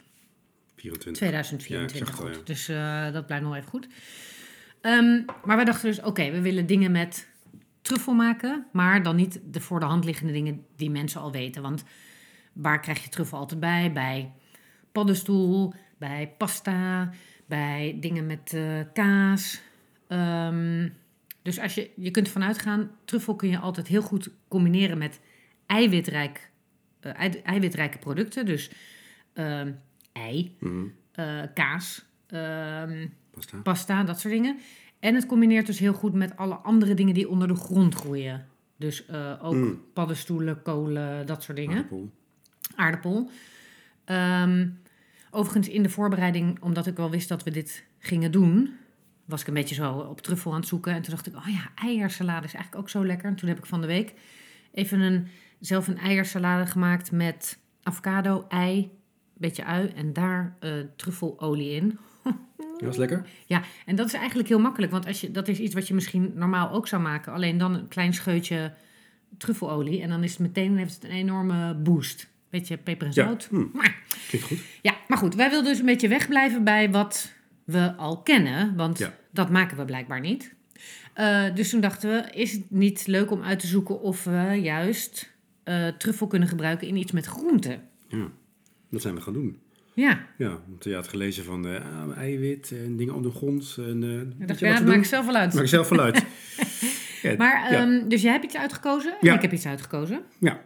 24. 0.76 1.14
2024 1.14 1.70
Ja, 1.70 2.00
ik 2.00 2.06
zag 2.06 2.08
het 2.10 2.20
al, 2.20 2.26
goed. 2.26 2.36
ja. 2.36 2.54
Dus 2.54 2.70
eh, 2.70 3.14
dat 3.14 3.26
blijft 3.26 3.44
nog 3.44 3.56
even 3.56 3.70
goed. 3.70 3.88
Ehm, 4.82 5.22
maar 5.46 5.56
wij 5.56 5.66
dachten 5.66 5.88
dus, 5.90 6.02
oké, 6.02 6.32
we 6.32 6.42
willen 6.42 6.66
dingen 6.66 6.92
met 6.92 7.28
truffel 7.82 8.14
maken, 8.14 8.66
maar 8.72 9.04
dan 9.04 9.16
niet 9.16 9.40
de 9.52 9.60
voor 9.62 9.80
de 9.80 9.86
hand 9.86 10.06
liggende 10.06 10.34
dingen 10.34 10.66
die 10.76 10.90
mensen 10.90 11.22
al 11.22 11.32
weten. 11.32 11.62
Want 11.62 11.84
waar 12.54 12.80
krijg 12.80 13.04
je 13.04 13.10
truffel 13.10 13.38
altijd 13.38 13.60
bij? 13.60 13.92
Bij 13.94 14.32
paddenstoel, 14.92 15.74
bij 15.98 16.34
pasta, 16.38 17.10
bij 17.46 17.98
dingen 18.00 18.26
met 18.26 18.54
eh, 18.54 18.80
kaas. 18.94 19.62
Ehm, 20.08 20.90
dus 21.42 21.60
als 21.60 21.76
je, 21.76 21.90
je 21.96 22.12
kunt 22.12 22.26
ervan 22.26 22.44
uitgaan, 22.44 22.92
truffel 23.06 23.36
kun 23.36 23.50
je 23.50 23.58
altijd 23.60 23.88
heel 23.88 24.02
goed 24.02 24.30
combineren 24.48 24.98
met 24.98 25.20
eiwitrijk, 25.66 26.50
eh, 27.00 27.20
ei- 27.20 27.42
eiwitrijke 27.44 27.98
producten. 27.98 28.46
Dus 28.46 28.72
ehm, 29.34 29.72
ei, 30.12 30.56
Mhm. 30.60 30.86
eh, 31.12 31.42
kaas, 31.54 32.06
Pasta. 33.32 33.58
pasta, 33.58 34.04
dat 34.04 34.20
soort 34.20 34.34
dingen. 34.34 34.58
En 35.00 35.16
het 35.16 35.26
combineert 35.26 35.66
dus 35.66 35.80
heel 35.80 35.94
goed 35.94 36.14
met 36.14 36.38
alle 36.38 36.56
andere 36.56 36.94
dingen 36.94 37.14
die 37.14 37.30
onder 37.30 37.48
de 37.48 37.56
grond 37.56 37.96
groeien. 37.96 38.46
Dus 38.78 39.06
eh, 39.06 39.34
ook 39.42 39.54
Mm. 39.54 39.82
paddenstoelen, 39.94 40.62
kolen, 40.62 41.26
dat 41.26 41.44
soort 41.44 41.58
dingen. 41.58 41.76
Aardappel. 41.76 42.10
Aardappel. 42.76 43.30
Ehm, 44.06 44.68
overigens 45.32 45.70
in 45.70 45.84
de 45.84 45.90
voorbereiding, 45.90 46.62
omdat 46.62 46.88
ik 46.88 46.96
wel 46.96 47.10
wist 47.10 47.30
dat 47.30 47.44
we 47.44 47.52
dit 47.52 47.84
gingen 48.00 48.32
doen, 48.32 48.74
was 49.26 49.42
ik 49.42 49.48
een 49.48 49.54
beetje 49.54 49.76
zo 49.76 49.94
op 49.94 50.22
truffel 50.22 50.52
aan 50.52 50.60
het 50.60 50.68
zoeken. 50.68 50.94
En 50.94 51.02
toen 51.02 51.14
dacht 51.14 51.28
ik, 51.28 51.36
oh 51.36 51.48
ja, 51.48 51.72
eiersalade 51.76 52.46
is 52.46 52.54
eigenlijk 52.54 52.84
ook 52.84 52.90
zo 52.90 53.06
lekker. 53.06 53.30
En 53.30 53.36
toen 53.36 53.50
heb 53.50 53.58
ik 53.58 53.66
van 53.66 53.82
de 53.82 53.88
week 53.88 54.14
even 54.74 55.00
een, 55.00 55.28
zelf 55.60 55.88
een 55.88 55.98
eiersalade 55.98 56.66
gemaakt 56.72 57.12
met 57.12 57.60
avocado, 57.84 58.46
ei, 58.50 58.92
beetje 59.34 59.66
ui 59.66 59.88
en 59.96 60.14
daar 60.14 60.56
eh, 60.60 60.72
truffelolie 60.96 61.72
in. 61.72 61.98
Ja, 62.80 62.88
was 62.88 62.98
lekker. 62.98 63.26
Ja, 63.46 63.64
en 63.86 63.96
dat 63.96 64.08
is 64.08 64.14
eigenlijk 64.14 64.48
heel 64.50 64.60
makkelijk, 64.60 64.92
want 64.92 65.06
als 65.08 65.22
je, 65.22 65.32
dat 65.32 65.48
is 65.48 65.60
iets 65.60 65.74
wat 65.74 65.88
je 65.88 65.94
misschien 65.94 66.32
normaal 66.36 66.72
ook 66.72 66.88
zou 66.88 67.02
maken. 67.02 67.34
Alleen 67.34 67.58
dan 67.58 67.74
een 67.74 67.88
klein 67.88 68.14
scheutje 68.14 68.74
truffelolie 69.38 70.02
en 70.02 70.10
dan 70.10 70.24
is 70.24 70.32
het 70.32 70.40
meteen 70.40 70.78
heeft 70.78 70.94
het 70.94 71.04
een 71.04 71.10
enorme 71.10 71.74
boost. 71.76 72.30
Beetje 72.50 72.78
peper 72.78 73.08
en 73.08 73.14
Ja. 73.16 73.26
zout. 73.26 73.48
Hm. 73.50 73.66
Maar, 73.74 74.04
Klinkt 74.28 74.48
goed. 74.48 74.60
ja, 74.82 74.96
maar 75.08 75.18
goed, 75.18 75.36
wij 75.36 75.50
wilden 75.50 75.70
dus 75.72 75.80
een 75.80 75.86
beetje 75.86 76.08
wegblijven 76.08 76.64
bij 76.64 76.92
wat 76.92 77.34
we 77.64 77.94
al 77.96 78.22
kennen, 78.22 78.76
want 78.76 78.98
Ja. 78.98 79.14
dat 79.32 79.50
maken 79.50 79.78
we 79.78 79.86
blijkbaar 79.86 80.20
niet. 80.20 80.54
Eh, 81.14 81.56
dus 81.56 81.70
toen 81.70 81.82
dachten 81.82 82.10
we, 82.10 82.32
is 82.40 82.52
het 82.52 82.72
niet 82.72 83.08
leuk 83.08 83.32
om 83.32 83.42
uit 83.42 83.60
te 83.60 83.68
zoeken 83.68 84.02
of 84.02 84.24
we 84.24 84.60
juist 84.62 85.30
eh, 85.64 85.88
truffel 85.88 86.28
kunnen 86.28 86.48
gebruiken 86.48 86.88
in 86.88 86.96
iets 86.96 87.12
met 87.12 87.26
groenten? 87.26 87.82
Ja, 88.08 88.28
dat 88.90 89.02
zijn 89.02 89.16
we 89.16 89.22
gaan 89.22 89.34
doen. 89.34 89.60
Ja, 90.02 90.26
Ja, 90.38 90.62
want 90.68 90.84
je 90.84 90.94
had 90.94 91.08
gelezen 91.08 91.44
van 91.44 91.68
eh, 91.68 91.76
ah, 91.76 92.18
eiwit 92.18 92.72
en 92.86 92.98
dingen 92.98 93.14
onder 93.14 93.32
de 93.32 93.38
grond. 93.38 93.76
En, 93.80 94.04
eh, 94.04 94.40
ja, 94.40 94.46
dat 94.46 94.60
we 94.60 94.66
maak 94.86 94.98
ik 94.98 95.06
zelf 95.06 95.26
wel 95.26 95.36
uit. 95.36 95.54
Maak 95.54 95.64
ik 95.64 95.70
zelf 95.70 95.90
wel 95.90 96.00
uit. 96.00 96.26
ja, 97.22 97.36
Maar, 97.38 97.72
ja. 97.72 97.80
ehm, 97.80 98.08
dus 98.08 98.22
jij 98.22 98.32
hebt 98.32 98.44
iets 98.44 98.56
uitgekozen 98.58 99.12
en 99.12 99.18
Ja. 99.22 99.34
ik 99.36 99.42
heb 99.42 99.52
iets 99.54 99.66
uitgekozen. 99.66 100.22
ja, 100.40 100.62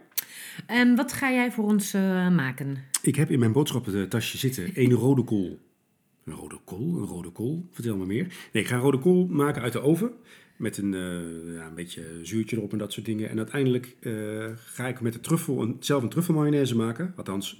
En 0.66 0.94
wat 0.96 1.12
ga 1.12 1.32
jij 1.32 1.52
voor 1.52 1.64
ons 1.64 1.94
eh, 1.94 2.28
maken? 2.30 2.76
ik 3.02 3.16
heb 3.16 3.30
in 3.30 3.38
mijn 3.38 3.52
boodschappentasje 3.52 4.38
zitten 4.38 4.74
één 4.74 4.92
rode 4.92 5.24
kool. 5.24 5.58
Een 6.24 6.32
rode 6.34 6.58
kool? 6.64 6.96
Een 6.96 7.06
rode 7.06 7.30
kool? 7.30 7.68
Vertel 7.72 7.96
me 7.96 8.06
meer. 8.06 8.26
Nee, 8.52 8.62
ik 8.62 8.68
ga 8.68 8.74
een 8.74 8.80
rode 8.80 8.98
kool 8.98 9.26
maken 9.26 9.62
uit 9.62 9.72
de 9.72 9.80
oven. 9.80 10.10
Met 10.56 10.78
een, 10.78 10.92
ja, 11.54 11.66
een 11.66 11.74
beetje 11.74 12.02
zuurtje 12.22 12.56
erop 12.56 12.72
en 12.72 12.78
dat 12.78 12.92
soort 12.92 13.06
dingen. 13.06 13.28
En 13.30 13.36
uiteindelijk 13.36 13.96
ga 14.54 14.86
ik 14.86 15.00
met 15.00 15.12
de 15.12 15.20
truffel 15.20 15.62
een, 15.62 15.76
zelf 15.80 16.02
een 16.02 16.08
truffelmayonaise 16.08 16.76
maken. 16.76 17.12
Althans, 17.16 17.52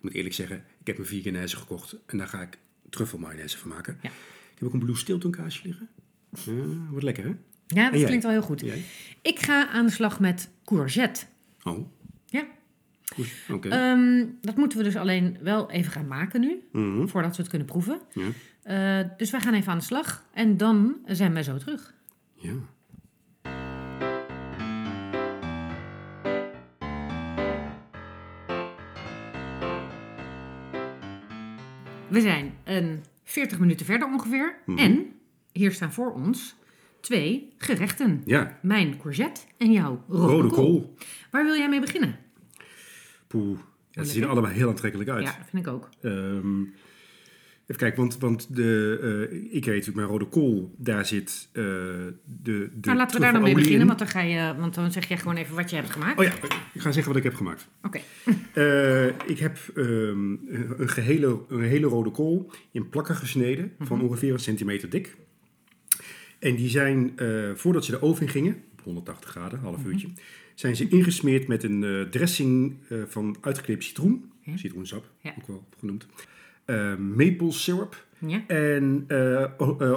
ik 0.00 0.06
moet 0.06 0.14
eerlijk 0.14 0.34
zeggen, 0.34 0.64
ik 0.80 0.86
heb 0.86 0.98
een 0.98 1.06
veganese 1.06 1.56
gekocht. 1.56 1.96
En 2.06 2.18
daar 2.18 2.26
ga 2.28 2.40
ik 2.42 2.58
truffelmayonaise 2.90 3.58
van 3.58 3.68
maken. 3.68 3.98
Ja. 4.02 4.08
Ik 4.52 4.58
heb 4.58 4.68
ook 4.68 4.72
een 4.74 4.78
Blue 4.80 4.96
Stilton 4.96 5.30
kaasje 5.30 5.66
liggen. 5.66 5.88
Ja, 6.44 6.88
wordt 6.90 7.04
lekker 7.04 7.24
hè? 7.24 7.34
Ja, 7.66 7.90
dat 7.90 8.04
klinkt 8.04 8.22
wel 8.22 8.32
heel 8.32 8.42
goed. 8.42 8.64
Ik 9.22 9.38
ga 9.38 9.68
aan 9.68 9.86
de 9.86 9.92
slag 9.92 10.20
met 10.20 10.50
courgette. 10.64 11.24
Oh, 11.62 11.88
Ja. 12.26 12.46
Oei, 13.18 13.28
oké. 13.50 13.68
Ehm, 13.68 14.26
dat 14.40 14.56
moeten 14.56 14.78
we 14.78 14.84
dus 14.84 14.96
alleen 14.96 15.38
wel 15.42 15.70
even 15.70 15.92
gaan 15.92 16.06
maken 16.06 16.40
nu, 16.40 16.60
Mhm. 16.72 17.06
voordat 17.06 17.30
we 17.36 17.40
het 17.42 17.50
kunnen 17.50 17.68
proeven. 17.68 18.00
Ja. 18.12 18.28
Eh, 19.02 19.08
dus 19.16 19.30
wij 19.30 19.40
gaan 19.40 19.54
even 19.54 19.72
aan 19.72 19.78
de 19.78 19.84
slag 19.84 20.24
en 20.34 20.56
dan 20.56 20.96
zijn 21.06 21.32
wij 21.32 21.42
zo 21.42 21.56
terug. 21.56 21.94
Ja. 22.34 22.52
We 32.10 32.20
zijn 32.20 32.52
een 32.64 33.04
40 33.24 33.58
minuten 33.58 33.86
verder 33.86 34.08
ongeveer. 34.08 34.56
Mhm. 34.66 34.78
En 34.78 35.12
hier 35.52 35.72
staan 35.72 35.92
voor 35.92 36.12
ons 36.12 36.54
twee 37.00 37.52
gerechten. 37.58 38.22
Ja, 38.24 38.58
Mijn 38.62 38.98
courgette 38.98 39.40
en 39.58 39.72
jouw 39.72 40.04
rode, 40.08 40.32
rode 40.32 40.48
kool. 40.48 40.56
kool. 40.64 40.94
Waar 41.30 41.44
wil 41.44 41.56
jij 41.56 41.68
mee 41.68 41.80
beginnen? 41.80 42.16
Poeh. 43.26 43.58
Ja, 43.90 44.04
ze 44.04 44.10
zien 44.10 44.22
er 44.22 44.28
allebei 44.28 44.54
heel 44.54 44.68
aantrekkelijk 44.68 45.10
uit. 45.10 45.22
Ja, 45.24 45.38
vind 45.50 45.66
ik 45.66 45.72
ook. 45.72 45.88
Ehm, 46.02 46.62
even 47.70 47.82
kijken, 47.82 48.00
want, 48.00 48.18
want 48.18 48.56
de, 48.56 48.98
eh, 49.30 49.36
ik 49.36 49.64
weet 49.64 49.66
natuurlijk 49.66 49.96
mijn 49.96 50.08
rode 50.08 50.24
kool, 50.28 50.74
daar 50.78 51.06
zit 51.06 51.48
eh, 51.52 51.62
de, 51.62 52.12
de 52.42 52.70
nou, 52.80 52.96
laten 52.96 53.16
we 53.16 53.22
daar 53.22 53.32
dan 53.32 53.42
mee 53.42 53.54
beginnen, 53.54 53.80
in. 53.80 53.86
want 53.86 53.98
dan, 53.98 54.08
ga 54.08 54.20
je, 54.20 54.54
want 54.58 54.74
dan 54.74 54.92
zeg 54.92 55.08
jij 55.08 55.18
gewoon 55.18 55.36
even 55.36 55.54
wat 55.54 55.70
je 55.70 55.76
hebt 55.76 55.90
gemaakt. 55.90 56.18
Oh 56.18 56.24
ja, 56.24 56.32
ik 56.72 56.80
ga 56.80 56.92
zeggen 56.92 57.06
wat 57.12 57.16
ik 57.16 57.22
heb 57.22 57.34
gemaakt. 57.34 57.68
Oké. 57.82 58.00
Eh, 58.54 59.06
ik 59.06 59.38
heb 59.38 59.58
ehm, 59.74 59.88
een, 60.78 60.88
gehele, 60.88 61.40
een 61.48 61.62
hele 61.62 61.86
rode 61.86 62.10
kool 62.10 62.52
in 62.72 62.88
plakken 62.88 63.14
gesneden 63.16 63.72
Mhm. 63.78 63.86
van 63.88 64.00
ongeveer 64.02 64.32
een 64.32 64.38
centimeter 64.38 64.90
dik. 64.90 65.16
En 66.38 66.56
die 66.56 66.68
zijn, 66.68 67.12
voordat 67.54 67.84
ze 67.84 67.90
de 67.90 68.02
oven 68.02 68.22
in 68.26 68.32
gingen, 68.32 68.62
op 68.72 68.80
180 68.84 69.30
graden, 69.30 69.58
half 69.58 69.76
Mhm. 69.78 69.88
uurtje, 69.88 70.08
zijn 70.54 70.76
ze 70.76 70.88
ingesmeerd 70.88 71.48
met 71.48 71.62
een 71.62 72.06
dressing 72.10 72.76
van 73.08 73.36
uitgeknepen 73.40 73.84
citroen, 73.84 74.30
Ja. 74.42 74.56
citroensap, 74.56 75.10
Ja. 75.20 75.34
ook 75.38 75.46
wel 75.46 75.68
genoemd, 75.78 76.06
eh, 76.70 76.96
maple 76.96 77.52
syrup 77.52 78.06
Ja. 78.18 78.46
en 78.46 79.04
eh, 79.08 79.42
eh, 79.42 79.50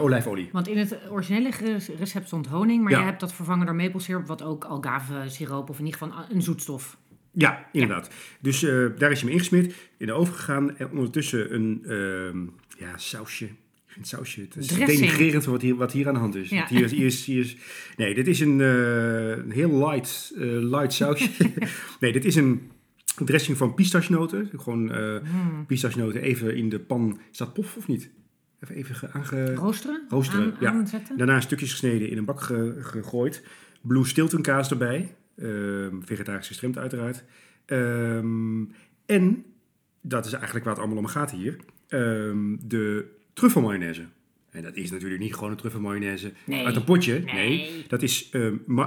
olijfolie. 0.03 0.49
Want 0.51 0.67
in 0.67 0.77
het 0.77 0.97
originele 1.09 1.51
recept 1.99 2.27
stond 2.27 2.47
honing, 2.47 2.83
maar 2.83 2.91
Ja. 2.91 2.97
jij 2.97 3.07
hebt 3.07 3.19
dat 3.19 3.33
vervangen 3.33 3.65
door 3.65 3.75
maple 3.75 3.99
syrup, 3.99 4.27
wat 4.27 4.41
ook 4.43 4.63
algave 4.63 5.13
siroop 5.29 5.69
of 5.69 5.79
in 5.79 5.85
ieder 5.85 5.99
geval 5.99 6.25
een 6.29 6.41
zoetstof. 6.41 6.97
Ja, 7.31 7.67
inderdaad. 7.71 8.09
Dus 8.41 8.59
daar 8.97 9.11
is 9.11 9.17
hij 9.17 9.23
mee 9.23 9.33
ingesmeerd, 9.33 9.73
in 9.97 10.05
de 10.05 10.13
oven 10.13 10.33
gegaan 10.33 10.77
en 10.77 10.89
ondertussen 10.91 11.53
een 11.53 11.83
ehm, 11.87 12.37
ja, 12.85 12.97
sausje. 12.97 13.47
Vind 13.85 14.07
sausje, 14.07 14.41
het 14.41 14.55
is 14.55 14.67
Dressing. 14.67 14.99
denigrerend 14.99 15.45
wat 15.45 15.61
hier, 15.61 15.75
wat 15.75 15.91
hier 15.91 16.07
aan 16.07 16.13
de 16.13 16.19
hand 16.19 16.35
is. 16.35 16.49
Ja. 16.49 16.67
Hier 16.67 16.83
is, 16.83 16.91
hier 16.91 17.05
is, 17.05 17.25
hier 17.25 17.39
is, 17.39 17.57
nee, 17.97 18.13
dit 18.13 18.27
is 18.27 18.39
een, 18.39 18.59
een 18.59 19.51
heel 19.51 19.77
light, 19.87 20.31
light 20.35 20.93
sausje. 20.93 21.29
nee, 21.99 22.11
dit 22.11 22.25
is 22.25 22.35
een 22.35 22.71
dressing 23.25 23.57
van 23.57 23.73
pistachenoten. 23.73 24.49
Gewoon 24.55 24.83
Mm. 24.83 25.65
pistachenoten 25.65 26.21
even 26.21 26.55
in 26.55 26.69
de 26.69 26.79
pan. 26.79 27.19
Is 27.31 27.37
dat 27.37 27.53
pof 27.53 27.75
of 27.77 27.87
niet? 27.87 28.09
Even, 28.59 28.75
even 28.75 28.95
ge- 28.95 29.11
aange... 29.11 29.53
Roosteren? 29.55 30.01
Roosteren, 30.09 30.45
Aan, 30.45 30.57
ja. 30.59 30.71
Aanzetten? 30.71 31.17
Daarna 31.17 31.41
stukjes 31.41 31.71
gesneden 31.71 32.09
in 32.09 32.17
een 32.17 32.25
bak 32.25 32.41
ge- 32.41 32.77
gegooid. 32.79 33.43
Blue 33.81 34.05
Stilton 34.05 34.41
kaas 34.41 34.71
erbij. 34.71 35.15
Ehm, 35.37 36.01
vegetarisch 36.01 36.47
gestremd 36.47 36.77
uiteraard. 36.77 37.23
Ehm, 37.65 38.63
en, 39.05 39.45
dat 40.01 40.25
is 40.25 40.33
eigenlijk 40.33 40.65
waar 40.65 40.73
het 40.73 40.83
allemaal 40.83 41.03
om 41.03 41.09
gaat 41.09 41.31
hier, 41.31 41.55
ehm, 41.87 42.55
de 42.65 43.05
truffelmayonaise. 43.33 44.05
En 44.49 44.63
dat 44.63 44.75
is 44.75 44.91
natuurlijk 44.91 45.21
niet 45.21 45.33
gewoon 45.33 45.51
een 45.51 45.57
truffelmayonaise 45.57 46.31
Nee. 46.45 46.65
uit 46.65 46.75
een 46.75 46.83
potje. 46.83 47.19
Nee, 47.19 47.33
Nee. 47.57 47.85
dat 47.87 48.01
is 48.01 48.29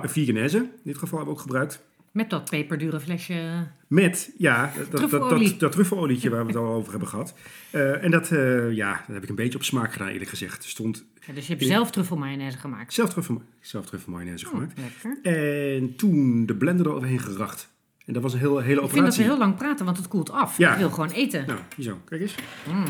veganese. 0.03 0.59
In 0.59 0.71
dit 0.85 0.99
geval 0.99 1.19
hebben 1.19 1.27
we 1.35 1.41
ook 1.41 1.47
gebruikt. 1.47 1.85
Met 2.17 2.31
dat 2.31 2.51
peperdure 2.51 3.01
flesje. 3.01 3.67
Met, 3.87 4.31
ja, 4.39 4.63
dat, 4.67 4.75
dat, 4.75 4.91
dat, 4.91 5.11
Truffelolie. 5.11 5.51
dat, 5.51 5.61
dat 5.61 5.73
truffelolietje 5.73 6.31
waar 6.31 6.41
we 6.41 6.47
het 6.47 6.57
al 6.57 6.73
over 6.73 6.91
hebben 6.91 7.09
gehad. 7.09 7.35
Eh, 7.71 8.05
en 8.05 8.11
dat, 8.11 8.31
eh, 8.33 8.73
ja, 8.73 8.93
dat 9.07 9.15
heb 9.15 9.23
ik 9.23 9.29
een 9.29 9.35
beetje 9.35 9.59
op 9.59 9.65
smaak 9.65 9.93
gedaan 9.93 10.09
eerlijk 10.09 10.31
gezegd. 10.31 10.63
Er 10.63 10.69
stond 10.69 11.05
Ja, 11.27 11.33
dus 11.33 11.47
je 11.47 11.53
hebt 11.53 11.65
zelf 11.67 11.91
truffelmayonaise 11.91 12.59
gemaakt. 12.59 12.93
zelf, 12.95 13.11
truffel, 13.11 13.43
zelf 13.61 13.87
truffelmayonaise 13.87 14.47
Oh, 14.47 14.53
gemaakt. 14.53 14.73
lekker. 14.79 15.19
En 15.23 15.97
toen 15.97 16.47
de 16.47 16.55
blender 16.55 16.87
eroverheen 16.87 17.21
geracht. 17.21 17.69
En 18.07 18.13
dat 18.13 18.23
was 18.23 18.33
een 18.33 18.39
hele, 18.39 18.51
hele 18.63 18.63
Ik 18.63 18.69
vind 18.71 18.81
dat 18.81 18.91
operatie. 18.99 19.23
we 19.25 19.29
heel 19.31 19.39
lang 19.39 19.57
praten, 19.57 19.85
want 19.85 19.97
het 19.97 20.09
koelt 20.09 20.31
af. 20.31 20.59
Ja. 20.59 20.73
Ik 20.73 20.79
wil 20.79 20.91
gewoon 20.91 21.11
eten. 21.11 21.47
Nou, 21.47 21.59
zo. 21.81 22.01
Kijk 22.05 22.21
eens. 22.21 22.35
Mm. 22.73 22.85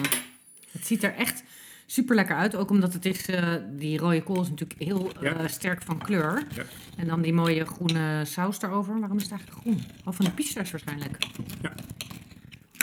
Het 0.71 0.87
ziet 0.87 1.03
er 1.05 1.15
echt 1.15 1.43
super 1.87 2.15
lekker 2.17 2.37
uit. 2.37 2.57
Ook 2.57 2.71
omdat 2.71 2.93
het 2.93 3.05
is, 3.05 3.27
eh, 3.27 3.55
die 3.71 3.99
rode 3.99 4.23
kool 4.23 4.43
is 4.43 4.49
natuurlijk 4.49 4.81
heel 4.81 5.13
eh, 5.15 5.23
Ja. 5.23 5.49
sterk 5.49 5.83
van 5.83 5.99
kleur. 5.99 6.47
Ja. 6.55 6.63
En 6.97 7.07
dan 7.07 7.23
die 7.23 7.33
mooie 7.33 7.65
groene 7.65 8.23
saus 8.25 8.63
erover. 8.63 8.99
Waarom 9.01 9.17
is 9.17 9.23
het 9.23 9.33
eigenlijk 9.33 9.61
groen? 9.61 9.81
Al 10.05 10.13
van 10.13 10.25
de 10.25 10.31
pistaches 10.31 10.71
waarschijnlijk. 10.71 11.17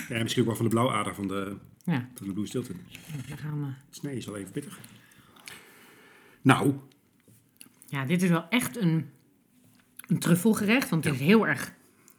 Ja, 0.10 0.22
misschien 0.22 0.42
ook 0.42 0.48
wel 0.48 0.58
van 0.58 0.66
de 0.66 0.72
blauwader 0.72 1.16
van 1.16 1.28
de, 1.28 1.56
Ja, 1.84 2.08
van 2.16 2.28
de 2.28 2.34
Blue 2.34 2.48
Stilton. 2.48 2.80
daar 3.30 3.38
gaan 3.38 3.60
we. 3.60 3.66
Het 3.66 3.96
snee 3.96 4.16
is 4.18 4.28
al 4.28 4.36
even 4.38 4.52
pittig. 4.52 4.80
Nou, 6.42 6.74
Ja, 7.88 8.06
dit 8.06 8.22
is 8.24 8.30
wel 8.30 8.46
echt 8.50 8.78
een, 8.78 9.10
een 10.08 10.20
truffelgerecht. 10.20 10.90
Want 10.90 11.04
het 11.04 11.14
is 11.14 11.20
heel 11.20 11.48
erg 11.48 11.74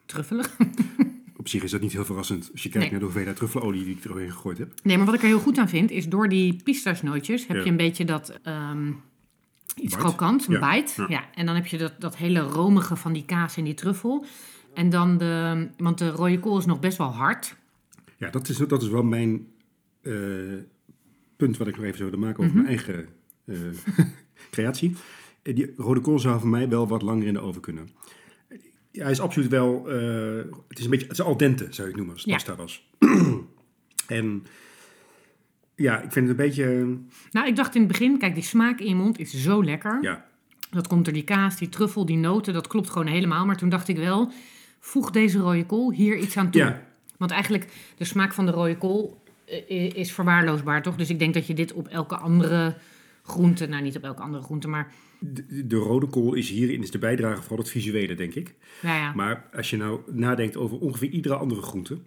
truffelig. 0.07 0.57
op 1.45 1.51
zich 1.51 1.63
is 1.63 1.71
dat 1.71 1.81
niet 1.81 1.93
heel 1.93 2.05
verrassend 2.05 2.49
als 2.53 2.63
je 2.63 2.69
kijkt 2.69 2.75
Nee. 2.83 2.91
naar 2.91 2.99
de 2.99 3.05
hoeveelheid 3.05 3.37
truffelolie 3.37 3.85
die 3.85 3.97
ik 3.97 4.05
eroverheen 4.05 4.33
gegooid 4.33 4.59
heb. 4.59 4.73
Nee, 4.83 4.97
maar 4.97 5.07
wat 5.07 5.15
ik 5.15 5.21
er 5.21 5.27
heel 5.27 5.39
goed 5.39 5.59
aan 5.59 5.69
vind, 5.69 5.91
is 5.91 6.09
door 6.09 6.29
die 6.29 6.61
pistachenootjes 6.65 7.47
heb 7.47 7.57
Ja. 7.57 7.63
je 7.63 7.71
een 7.71 7.77
beetje 7.77 8.05
dat 8.05 8.39
ehm, 8.43 8.89
iets 8.89 8.95
Bite. 9.77 9.97
krokant, 9.97 10.47
een 10.47 10.53
Ja. 10.53 10.73
bite. 10.75 10.93
Ja. 11.03 11.07
Ja. 11.09 11.25
en 11.35 11.47
dan 11.47 11.55
heb 11.55 11.67
je 11.67 11.79
dat, 11.79 11.93
dat 11.99 12.17
hele 12.17 12.41
romige 12.41 12.97
van 12.97 13.13
die 13.13 13.25
kaas 13.25 13.57
en 13.57 13.65
die 13.65 13.75
truffel. 13.75 14.25
En 14.75 14.91
dan 14.91 15.19
de, 15.19 15.69
want 15.77 15.99
de 15.99 16.11
rode 16.11 16.41
kool 16.41 16.59
is 16.59 16.67
nog 16.67 16.81
best 16.81 16.99
wel 16.99 17.13
hard. 17.13 17.57
Ja, 18.17 18.31
dat 18.31 18.49
is, 18.49 18.57
dat 18.57 18.83
is 18.83 18.89
wel 18.89 19.03
mijn 19.03 19.47
eh, 20.03 20.13
punt 21.37 21.57
wat 21.57 21.67
ik 21.69 21.77
nog 21.77 21.85
even 21.85 21.99
zou 21.99 22.11
willen 22.11 22.27
maken 22.27 22.45
over 22.45 22.57
Mhm. 22.57 22.65
mijn 22.65 22.77
eigen 22.77 23.07
eh, 23.45 24.05
creatie. 24.51 24.97
Eh, 25.43 25.55
Die 25.55 25.73
rode 25.77 26.01
kool 26.01 26.19
zou 26.19 26.41
voor 26.41 26.49
mij 26.49 26.69
wel 26.69 26.89
wat 26.89 27.03
langer 27.03 27.27
in 27.27 27.33
de 27.35 27.41
oven 27.41 27.61
kunnen. 27.61 27.89
Ja, 28.95 29.03
hij 29.03 29.11
is 29.11 29.21
absoluut 29.21 29.51
wel, 29.51 29.91
eh, 29.91 30.37
het 30.69 30.79
is 30.79 30.85
een 30.85 30.91
beetje, 30.91 31.07
het 31.07 31.19
is 31.19 31.25
al 31.25 31.37
dente 31.37 31.65
zou 31.71 31.77
je 31.77 31.85
het 31.87 31.97
noemen 31.97 32.13
als 32.15 32.23
het 32.25 32.31
Ja. 32.31 32.37
pasta 32.37 32.57
was. 32.57 32.89
en 34.19 34.47
ja, 35.75 35.95
ik 36.03 36.13
vind 36.13 36.29
het 36.29 36.39
een 36.39 36.45
beetje, 36.47 36.97
Nou, 37.31 37.47
ik 37.47 37.57
dacht 37.57 37.75
in 37.75 37.81
het 37.81 37.91
begin, 37.91 38.19
kijk, 38.19 38.35
die 38.35 38.43
smaak 38.43 38.81
in 38.81 38.89
je 38.89 38.95
mond 38.95 39.19
is 39.19 39.31
zo 39.43 39.65
lekker. 39.65 39.99
ja, 40.03 40.25
Dat 40.71 40.87
komt 40.87 41.05
door 41.05 41.15
die 41.15 41.25
kaas, 41.25 41.57
die 41.57 41.69
truffel, 41.69 42.07
die 42.07 42.17
noten, 42.17 42.53
dat 42.53 42.67
klopt 42.67 42.91
gewoon 42.91 43.07
helemaal. 43.07 43.47
Maar 43.47 43.57
toen 43.57 43.69
dacht 43.69 43.89
ik 43.89 43.97
wel, 43.97 44.33
voeg 44.81 45.11
deze 45.11 45.39
rode 45.39 45.67
kool 45.67 45.93
hier 45.93 46.17
iets 46.17 46.37
aan 46.37 46.51
toe. 46.51 46.61
ja, 46.63 46.83
Want 47.17 47.31
eigenlijk, 47.31 47.67
de 47.97 48.05
smaak 48.05 48.33
van 48.33 48.47
de 48.47 48.53
rode 48.53 48.77
kool 48.79 49.23
eh, 49.69 49.91
is 49.95 50.13
verwaarloosbaar, 50.13 50.83
toch? 50.83 50.97
Dus 50.97 51.11
ik 51.11 51.19
denk 51.19 51.35
dat 51.35 51.47
je 51.47 51.55
dit 51.55 51.73
op 51.73 51.89
elke 51.89 52.17
andere 52.17 52.75
groente, 53.23 53.67
nou 53.67 53.83
niet 53.83 53.97
op 53.97 54.03
elke 54.05 54.23
andere 54.23 54.43
groente, 54.43 54.69
maar 54.69 54.93
de, 55.33 55.67
de 55.67 55.77
rode 55.77 56.07
kool 56.07 56.35
is 56.35 56.51
hierin 56.51 56.83
is 56.83 56.91
de 56.91 56.99
bijdrage 56.99 57.43
van 57.43 57.59
het 57.59 57.69
visuele, 57.71 58.15
denk 58.15 58.35
ik. 58.35 58.55
nou 58.83 58.97
ja. 58.99 59.13
Maar 59.15 59.49
als 59.53 59.71
je 59.71 59.77
nou 59.77 60.01
nadenkt 60.13 60.57
over 60.57 60.79
ongeveer 60.79 61.09
iedere 61.11 61.35
andere 61.37 61.63
groente 61.63 61.99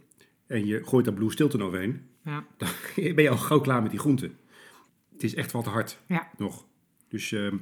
en 0.47 0.65
je 0.65 0.81
gooit 0.85 1.05
daar 1.05 1.13
Blue 1.13 1.31
Stilton 1.31 1.63
overheen, 1.63 2.01
ja. 2.23 2.45
dan 2.57 2.69
ben 3.15 3.23
je 3.23 3.29
al 3.29 3.37
gauw 3.37 3.59
klaar 3.59 3.81
met 3.81 3.91
die 3.91 3.99
groente. 3.99 4.31
Het 5.13 5.23
is 5.23 5.35
echt 5.35 5.51
wel 5.51 5.61
te 5.63 5.69
hard 5.69 5.99
Ja. 6.07 6.29
nog. 6.37 6.65
Dus 7.09 7.31
ehm, 7.31 7.55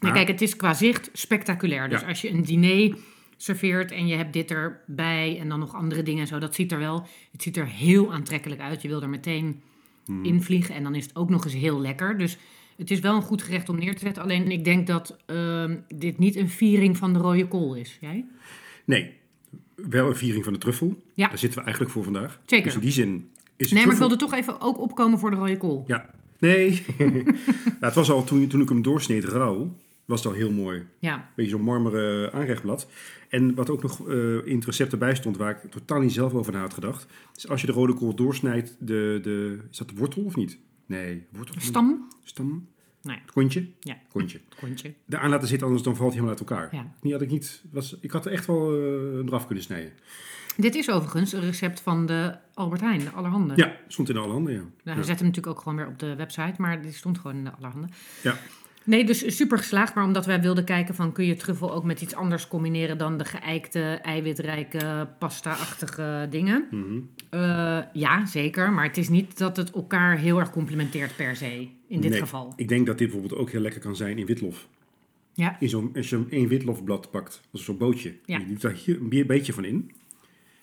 Maar 0.00 0.12
kijk, 0.12 0.28
het 0.28 0.42
is 0.42 0.56
qua 0.56 0.74
zicht 0.74 1.10
spectaculair. 1.12 1.88
Dus 1.88 2.00
Ja. 2.00 2.06
als 2.08 2.20
je 2.20 2.30
een 2.30 2.42
diner 2.42 2.96
serveert 3.36 3.90
en 3.92 4.06
je 4.06 4.16
hebt 4.16 4.32
dit 4.32 4.50
erbij 4.50 5.38
en 5.40 5.48
dan 5.48 5.58
nog 5.58 5.74
andere 5.74 6.02
dingen 6.02 6.20
en 6.20 6.26
zo, 6.26 6.38
dat 6.38 6.54
ziet 6.54 6.72
er 6.72 6.78
wel, 6.78 7.06
het 7.32 7.42
ziet 7.42 7.56
er 7.56 7.66
heel 7.66 8.12
aantrekkelijk 8.12 8.60
uit. 8.60 8.82
Je 8.82 8.88
wil 8.88 9.02
er 9.02 9.08
meteen 9.08 9.62
Hmm. 10.04 10.24
in 10.24 10.42
vliegen 10.42 10.74
en 10.74 10.82
dan 10.82 10.94
is 10.94 11.04
het 11.04 11.16
ook 11.16 11.30
nog 11.30 11.44
eens 11.44 11.54
heel 11.54 11.80
lekker. 11.80 12.18
Dus 12.18 12.38
het 12.78 12.90
is 12.90 13.00
wel 13.00 13.14
een 13.14 13.22
goed 13.22 13.42
gerecht 13.42 13.68
om 13.68 13.78
neer 13.78 13.94
te 13.94 14.04
zetten. 14.04 14.22
Alleen 14.22 14.50
ik 14.50 14.64
denk 14.64 14.86
dat 14.86 15.16
ehm, 15.26 15.76
dit 15.88 16.18
niet 16.18 16.36
een 16.36 16.48
viering 16.48 16.96
van 16.96 17.12
de 17.12 17.18
rode 17.18 17.48
kool 17.48 17.74
is. 17.74 17.98
Jij? 18.00 18.24
nee, 18.84 19.12
wel 19.74 20.06
een 20.06 20.16
viering 20.16 20.44
van 20.44 20.52
de 20.52 20.58
truffel. 20.58 21.02
Ja. 21.14 21.28
Daar 21.28 21.38
zitten 21.38 21.58
we 21.58 21.64
eigenlijk 21.64 21.94
voor 21.94 22.04
vandaag. 22.04 22.40
Zeker. 22.46 22.64
Dus 22.64 22.74
in 22.74 22.80
die 22.80 22.90
zin 22.90 23.30
is 23.56 23.68
de 23.68 23.74
Nee, 23.74 23.84
maar 23.84 23.92
ik 23.92 23.98
wilde 23.98 24.16
toch 24.16 24.34
even 24.34 24.60
ook 24.60 24.78
opkomen 24.78 25.18
voor 25.18 25.30
de 25.30 25.36
rode 25.36 25.56
kool. 25.56 25.84
Ja, 25.86 26.10
nee. 26.38 26.84
ja, 26.98 27.06
het 27.86 27.94
was 27.94 28.10
al 28.10 28.24
toen, 28.24 28.46
toen 28.46 28.60
ik 28.60 28.68
hem 28.68 28.82
doorsneed 28.82 29.24
rauw, 29.24 29.76
was 30.04 30.22
het 30.22 30.32
al 30.32 30.38
heel 30.38 30.52
mooi. 30.52 30.86
Ja, 30.98 31.30
Beetje 31.36 31.50
zo'n 31.50 31.62
marmeren 31.62 32.32
aanrechtblad. 32.32 32.88
En 33.28 33.54
wat 33.54 33.70
ook 33.70 33.82
nog 33.82 34.08
eh, 34.08 34.46
in 34.46 34.54
het 34.54 34.64
recept 34.64 34.92
erbij 34.92 35.14
stond, 35.14 35.36
waar 35.36 35.50
ik 35.50 35.70
totaal 35.70 36.00
niet 36.00 36.12
zelf 36.12 36.32
over 36.34 36.52
na 36.52 36.60
had 36.60 36.74
gedacht. 36.74 37.06
is 37.36 37.48
als 37.48 37.60
je 37.60 37.66
de 37.66 37.72
rode 37.72 37.94
kool 37.94 38.14
doorsnijdt, 38.14 38.76
de, 38.78 39.18
de, 39.22 39.58
is 39.70 39.78
dat 39.78 39.88
de 39.88 39.94
wortel 39.94 40.22
of 40.22 40.36
niet? 40.36 40.58
Nee, 40.88 41.26
wortel. 41.30 41.54
stam, 41.58 42.08
Stam? 42.24 42.68
Nee. 43.02 43.18
Het 43.22 43.32
kontje? 43.32 43.68
Ja. 43.80 43.96
Kontje. 44.08 44.40
kontje. 44.60 44.94
De 45.04 45.18
aan 45.18 45.30
laten 45.30 45.48
zitten, 45.48 45.66
anders 45.66 45.84
dan 45.84 45.96
valt 45.96 46.12
hij 46.12 46.20
helemaal 46.20 46.38
uit 46.38 46.50
elkaar. 46.50 46.74
Ja. 46.74 46.92
Die 47.00 47.12
had 47.12 47.22
ik 47.22 47.30
niet, 47.30 47.62
was, 47.70 47.96
ik 48.00 48.10
had 48.10 48.26
er 48.26 48.32
echt 48.32 48.46
wel 48.46 48.74
eh 48.74 49.26
eraf 49.26 49.46
kunnen 49.46 49.64
snijden. 49.64 49.92
Dit 50.56 50.74
is 50.74 50.90
overigens 50.90 51.32
een 51.32 51.40
recept 51.40 51.80
van 51.80 52.06
de 52.06 52.36
Albert 52.54 52.80
Heijn, 52.80 53.00
de 53.00 53.10
Allerhande. 53.10 53.52
Ja, 53.56 53.76
stond 53.88 54.08
in 54.08 54.16
alle 54.16 54.32
handen, 54.32 54.52
ja. 54.52 54.58
Nou, 54.58 54.70
we 54.82 54.90
ja. 54.90 54.96
zetten 54.96 55.16
hem 55.16 55.26
natuurlijk 55.26 55.56
ook 55.56 55.62
gewoon 55.62 55.78
weer 55.78 55.86
op 55.86 55.98
de 55.98 56.16
website, 56.16 56.54
maar 56.56 56.82
die 56.82 56.92
stond 56.92 57.18
gewoon 57.18 57.36
in 57.36 57.44
de 57.44 57.52
Allerhande. 57.52 57.88
Ja. 58.22 58.38
Nee, 58.88 59.04
dus 59.04 59.36
super 59.36 59.58
geslaagd. 59.58 59.94
Maar 59.94 60.04
omdat 60.04 60.26
wij 60.26 60.40
wilden 60.40 60.64
kijken 60.64 60.94
van... 60.94 61.12
kun 61.12 61.24
je 61.24 61.36
truffel 61.36 61.74
ook 61.74 61.84
met 61.84 62.00
iets 62.00 62.14
anders 62.14 62.48
combineren... 62.48 62.98
dan 62.98 63.16
de 63.16 63.24
geëikte, 63.24 63.80
eiwitrijke, 63.80 65.08
pasta-achtige 65.18 66.26
dingen? 66.30 66.66
Mhm. 66.70 67.00
Eh, 67.30 67.78
ja, 67.92 68.26
zeker. 68.26 68.72
Maar 68.72 68.84
het 68.84 68.96
is 68.96 69.08
niet 69.08 69.38
dat 69.38 69.56
het 69.56 69.70
elkaar 69.70 70.18
heel 70.18 70.38
erg 70.38 70.50
complementeert 70.50 71.16
per 71.16 71.36
se. 71.36 71.68
In 71.88 72.00
dit 72.00 72.10
Nee, 72.10 72.20
geval. 72.20 72.52
Ik 72.56 72.68
denk 72.68 72.86
dat 72.86 72.98
dit 72.98 73.08
bijvoorbeeld 73.10 73.40
ook 73.40 73.50
heel 73.50 73.60
lekker 73.60 73.80
kan 73.80 73.96
zijn 73.96 74.18
in 74.18 74.26
witlof. 74.26 74.68
Ja. 75.34 75.56
In 75.60 75.68
zo'n, 75.68 75.90
als 75.96 76.10
je 76.10 76.24
één 76.30 76.48
witlofblad 76.48 77.10
pakt, 77.10 77.40
is 77.52 77.64
zo'n 77.64 77.76
bootje. 77.78 78.14
Ja. 78.24 78.38
Je 78.38 78.46
doet 78.46 78.60
daar 78.60 78.72
hier 78.84 79.00
een 79.00 79.08
be- 79.08 79.24
beetje 79.26 79.52
van 79.52 79.64
in. 79.64 79.90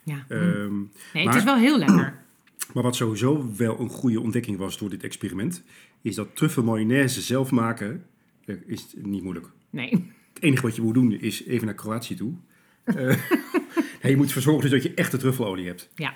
ja. 0.04 0.26
Ehm, 0.30 0.78
nee, 1.14 1.26
het 1.28 1.36
is 1.36 1.44
wel 1.44 1.58
heel 1.58 1.78
lekker. 1.78 2.14
Maar 2.74 2.84
wat 2.84 2.96
sowieso 2.96 3.50
wel 3.58 3.80
een 3.80 3.90
goede 3.90 4.20
ontdekking 4.20 4.58
was 4.58 4.78
door 4.78 4.90
dit 4.90 5.04
experiment, 5.04 5.64
is 6.02 6.16
dat 6.16 6.36
truffel 6.36 6.64
mayonaise 6.64 7.22
zelf 7.22 7.52
maken 7.52 8.06
eh, 8.46 8.56
is 8.66 8.94
niet 9.02 9.24
moeilijk. 9.24 9.48
Nee. 9.70 9.90
Het 10.34 10.44
enige 10.44 10.62
wat 10.62 10.76
je 10.76 10.82
moet 10.82 10.94
doen 10.94 11.12
is 11.12 11.44
even 11.46 11.66
naar 11.66 11.76
Kroatië 11.76 12.16
toe. 12.16 12.34
Ja, 14.02 14.10
je 14.10 14.16
moet 14.18 14.26
ervoor 14.26 14.42
zorgen 14.42 14.62
dus 14.62 14.72
dat 14.72 14.84
je 14.84 14.94
echte 14.94 15.18
truffelolie 15.18 15.68
hebt. 15.68 15.90
Ja. 15.96 16.14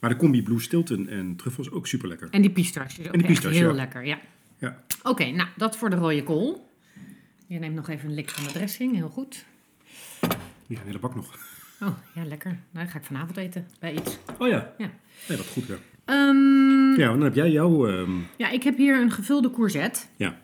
Maar 0.00 0.10
de 0.10 0.16
combi 0.16 0.42
Blue 0.42 0.60
Stilton 0.60 1.08
en 1.08 1.36
truffels 1.36 1.66
is 1.66 1.72
ook 1.72 1.86
super 1.86 2.08
lekker. 2.08 2.28
En 2.30 2.40
die 2.42 2.50
pistache 2.50 3.00
is 3.00 3.06
ook 3.06 3.12
En 3.12 3.18
die 3.18 3.28
pistache, 3.28 3.54
heel 3.54 3.68
ja. 3.68 3.74
lekker. 3.74 4.06
Ja. 4.06 4.20
Ja. 4.58 4.82
Oké, 5.02 5.30
nou, 5.30 5.48
dat 5.56 5.76
voor 5.76 5.90
de 5.90 5.96
rode 5.96 6.22
kool. 6.22 6.70
Je 7.46 7.58
neemt 7.58 7.74
nog 7.74 7.88
even 7.88 8.08
een 8.08 8.14
lik 8.14 8.30
van 8.30 8.44
de 8.44 8.50
dressing. 8.52 8.94
Heel 8.94 9.08
goed. 9.08 9.44
Een 10.68 10.76
hele 10.84 10.98
bak 10.98 11.14
nog. 11.14 11.38
Oh, 11.82 11.96
ja, 12.14 12.24
lekker. 12.24 12.50
Nou, 12.50 12.84
dat 12.84 12.88
ga 12.92 12.98
ik 12.98 13.04
vanavond 13.04 13.36
eten 13.36 13.66
bij 13.80 13.94
iets. 13.94 14.18
Oh 14.38 14.48
ja. 14.48 14.72
Ja. 14.78 14.90
Nee, 15.28 15.36
wat 15.38 15.46
goed 15.46 15.66
ja. 15.66 15.76
Ehm, 16.04 17.00
Ja, 17.00 17.06
dan 17.08 17.20
heb 17.20 17.34
jij 17.34 17.50
jouw... 17.50 17.86
ehm, 17.88 18.10
Ja, 18.36 18.50
ik 18.50 18.62
heb 18.62 18.76
hier 18.76 19.00
een 19.00 19.10
gevulde 19.10 19.50
courgette. 19.50 20.00
ja. 20.16 20.38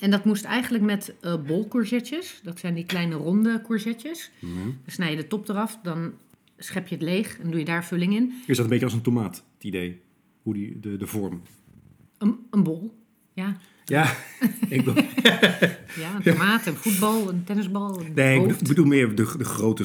En 0.00 0.10
dat 0.10 0.24
moest 0.24 0.44
eigenlijk 0.44 0.84
met 0.84 1.14
eh 1.20 1.36
bolcourgettes. 1.46 2.40
Dat 2.42 2.58
zijn 2.58 2.74
die 2.74 2.84
kleine 2.84 3.14
ronde 3.14 3.62
courgettes. 3.66 4.30
Dan 4.40 4.76
snij 4.86 5.10
je 5.10 5.16
de 5.16 5.26
top 5.26 5.48
eraf, 5.48 5.78
dan 5.82 6.12
schep 6.58 6.88
je 6.88 6.94
het 6.94 7.04
leeg 7.04 7.38
en 7.38 7.50
doe 7.50 7.58
je 7.58 7.64
daar 7.64 7.84
vulling 7.84 8.14
in. 8.14 8.32
Is 8.46 8.56
dat 8.56 8.64
een 8.64 8.70
beetje 8.70 8.84
als 8.84 8.94
een 8.94 9.02
tomaat, 9.02 9.44
het 9.54 9.64
idee? 9.64 10.00
Hoe 10.42 10.54
die, 10.54 10.80
de, 10.80 10.96
de 10.96 11.06
vorm. 11.06 11.42
Een, 12.18 12.38
een 12.50 12.62
bol. 12.62 13.02
Ja, 13.32 13.56
Ja, 13.84 14.16
ik 14.68 14.84
bedoel, 14.84 15.04
ja, 16.02 16.14
een 16.14 16.22
tomaat, 16.22 16.66
een 16.66 16.76
voetbal, 16.76 17.28
een 17.28 17.44
tennisbal, 17.44 18.00
een 18.00 18.12
nee, 18.14 18.46
ik 18.46 18.58
bedoel 18.58 18.86
meer 18.86 19.14
de, 19.14 19.34
de 19.38 19.44
grote, 19.44 19.84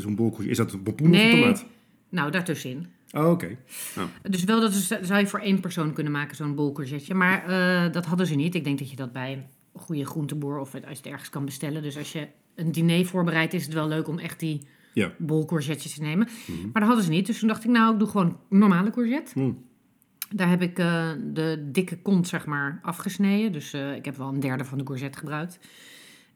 zo'n 0.00 0.14
bolkoek. 0.14 0.44
Is 0.44 0.56
dat 0.56 0.72
een 0.72 0.82
pompoen 0.82 1.14
of 1.14 1.20
een 1.20 1.30
tomaat? 1.30 1.64
Nou, 2.08 2.30
daartussenin. 2.30 2.86
Oh, 3.12 3.30
oké. 3.30 3.56
Nou, 3.96 4.08
Dus 4.22 4.44
wel, 4.44 4.60
dat 4.60 4.72
zou 5.02 5.20
je 5.20 5.26
voor 5.26 5.40
één 5.40 5.60
persoon 5.60 5.92
kunnen 5.92 6.12
maken, 6.12 6.36
zo'n 6.36 6.54
bolcourgette. 6.54 7.14
Maar 7.14 7.44
eh, 7.46 7.92
dat 7.92 8.06
hadden 8.06 8.26
ze 8.26 8.34
niet. 8.34 8.54
Ik 8.54 8.64
denk 8.64 8.78
dat 8.78 8.90
je 8.90 8.96
dat 8.96 9.12
bij 9.12 9.32
een 9.32 9.80
goede 9.80 10.06
groenteboer 10.06 10.58
of 10.58 10.74
als 10.74 10.82
je 10.82 10.88
het 10.88 11.06
ergens 11.06 11.30
kan 11.30 11.44
bestellen. 11.44 11.82
Dus 11.82 11.96
als 11.96 12.12
je 12.12 12.28
een 12.54 12.72
diner 12.72 13.06
voorbereidt, 13.06 13.54
is 13.54 13.64
het 13.64 13.74
wel 13.74 13.88
leuk 13.88 14.08
om 14.08 14.18
echt 14.18 14.40
die 14.40 14.66
ja. 14.94 15.12
bolcourgettes 15.18 15.94
te 15.94 16.02
nemen. 16.02 16.28
Mhm. 16.46 16.60
Maar 16.62 16.72
dat 16.80 16.82
hadden 16.84 17.04
ze 17.04 17.10
niet. 17.10 17.26
Dus 17.26 17.38
toen 17.38 17.48
dacht 17.48 17.64
ik, 17.64 17.70
nou, 17.70 17.92
ik 17.92 17.98
doe 17.98 18.08
gewoon 18.08 18.38
normale 18.48 18.90
courgette. 18.90 19.40
Hm. 19.40 19.52
Daar 20.30 20.48
heb 20.48 20.62
ik 20.62 20.78
eh, 20.78 21.10
de 21.32 21.68
dikke 21.72 21.98
kont, 22.02 22.28
zeg 22.28 22.46
maar, 22.46 22.78
afgesneden. 22.82 23.52
Dus 23.52 23.72
eh, 23.72 23.94
ik 23.94 24.04
heb 24.04 24.16
wel 24.16 24.28
een 24.28 24.40
derde 24.40 24.64
van 24.64 24.78
de 24.78 24.84
courgette 24.84 25.18
gebruikt. 25.18 25.58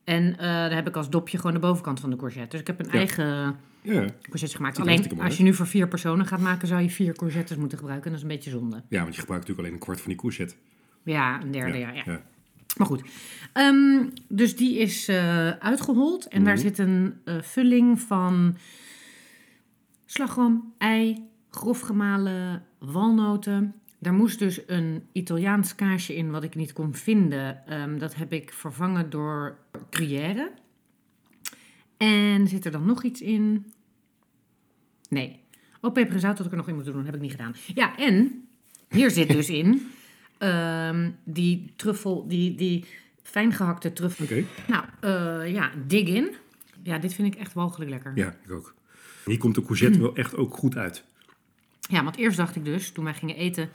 En 0.05 0.33
eh, 0.33 0.39
daar 0.39 0.75
heb 0.75 0.89
ik 0.89 0.97
als 0.97 1.11
dopje 1.11 1.37
gewoon 1.39 1.53
de 1.53 1.59
bovenkant 1.59 2.01
van 2.01 2.11
de 2.11 2.17
courgette. 2.17 2.51
Dus 2.51 2.61
ik 2.61 2.67
heb 2.67 2.79
een 2.81 2.87
Ja. 2.87 2.93
eigen 2.93 3.57
Ja. 3.83 4.05
courgette 4.23 4.57
gemaakt. 4.57 4.81
Alleen, 4.81 5.05
mooi 5.11 5.21
als 5.23 5.37
je 5.37 5.43
nu 5.43 5.55
voor 5.55 5.67
vier 5.67 5.89
personen 5.89 6.27
gaat 6.27 6.41
maken, 6.41 6.69
zou 6.69 6.83
je 6.83 6.91
vier 6.91 7.15
courgettes 7.15 7.57
moeten 7.57 7.79
gebruiken. 7.79 8.07
En 8.07 8.13
dat 8.17 8.25
is 8.25 8.29
een 8.31 8.35
beetje 8.37 8.51
zonde. 8.51 8.83
ja, 8.89 9.03
want 9.03 9.15
je 9.15 9.21
gebruikt 9.21 9.47
natuurlijk 9.49 9.59
alleen 9.59 9.73
een 9.73 9.79
kwart 9.79 9.99
van 10.01 10.09
die 10.09 10.19
courgette. 10.21 10.55
Ja, 11.03 11.43
een 11.43 11.51
derde, 11.51 11.79
ja. 11.79 11.93
ja. 11.93 12.23
Maar 12.79 12.87
goed. 12.87 13.03
Ehm, 13.53 14.07
dus 14.29 14.57
die 14.57 14.79
is 14.79 15.09
eh, 15.09 15.49
uitgehold. 15.51 16.29
En 16.29 16.45
daar 16.45 16.55
Mhm. 16.55 16.63
zit 16.63 16.79
een 16.79 17.15
eh, 17.25 17.43
vulling 17.43 18.01
van 18.01 18.57
slagroom, 20.07 20.75
ei, 20.79 21.29
grof 21.51 21.81
gemalen 21.81 22.65
walnoten. 22.79 23.75
Daar 23.99 24.13
moest 24.15 24.39
dus 24.39 24.61
een 24.67 25.03
Italiaans 25.13 25.75
kaasje 25.75 26.17
in 26.17 26.31
wat 26.31 26.43
ik 26.43 26.55
niet 26.55 26.73
kon 26.73 26.95
vinden. 26.95 27.67
Ehm, 27.67 27.99
dat 27.99 28.15
heb 28.15 28.33
ik 28.33 28.53
vervangen 28.53 29.11
door 29.11 29.59
gruyère. 29.91 30.51
En 31.97 32.49
zit 32.49 32.65
er 32.65 32.71
dan 32.73 32.87
nog 32.87 33.03
iets 33.03 33.21
in? 33.21 33.73
Nee. 35.09 35.41
Oh, 35.81 35.93
peper 35.93 36.15
en 36.15 36.21
zout 36.21 36.37
had 36.37 36.47
ik 36.47 36.53
er 36.53 36.59
nog 36.59 36.69
in 36.69 36.75
moeten 36.75 36.93
doen. 36.93 37.05
Heb 37.05 37.15
ik 37.15 37.21
niet 37.21 37.31
gedaan. 37.31 37.55
Ja, 37.75 37.97
en 37.97 38.45
hier 38.89 39.11
zit 39.11 39.29
dus 39.29 39.49
in 39.51 39.87
ehm, 40.39 41.11
die 41.25 41.73
truffel, 41.77 42.29
die, 42.29 42.55
die 42.55 42.85
fijn 43.23 43.53
gehakte 43.53 43.93
truffel. 43.93 44.25
Oké. 44.25 44.45
Nou, 44.67 44.85
eh, 45.01 45.53
ja, 45.53 45.71
dig 45.87 46.07
in. 46.07 46.35
Ja, 46.83 46.99
dit 46.99 47.15
vind 47.15 47.35
ik 47.35 47.41
echt 47.41 47.53
walgelijk 47.53 47.91
lekker. 47.91 48.13
Ja, 48.15 48.37
ik 48.45 48.51
ook. 48.51 48.75
Hier 49.25 49.39
komt 49.39 49.55
de 49.55 49.63
courgette 49.63 50.01
wel 50.03 50.17
echt 50.17 50.37
ook 50.37 50.57
goed 50.57 50.77
uit. 50.77 51.05
Ja, 51.89 52.05
want 52.05 52.17
eerst 52.17 52.37
dacht 52.37 52.57
ik 52.57 52.65
dus, 52.65 52.91
toen 52.91 53.05
wij 53.05 53.15
gingen 53.15 53.37
eten, 53.37 53.71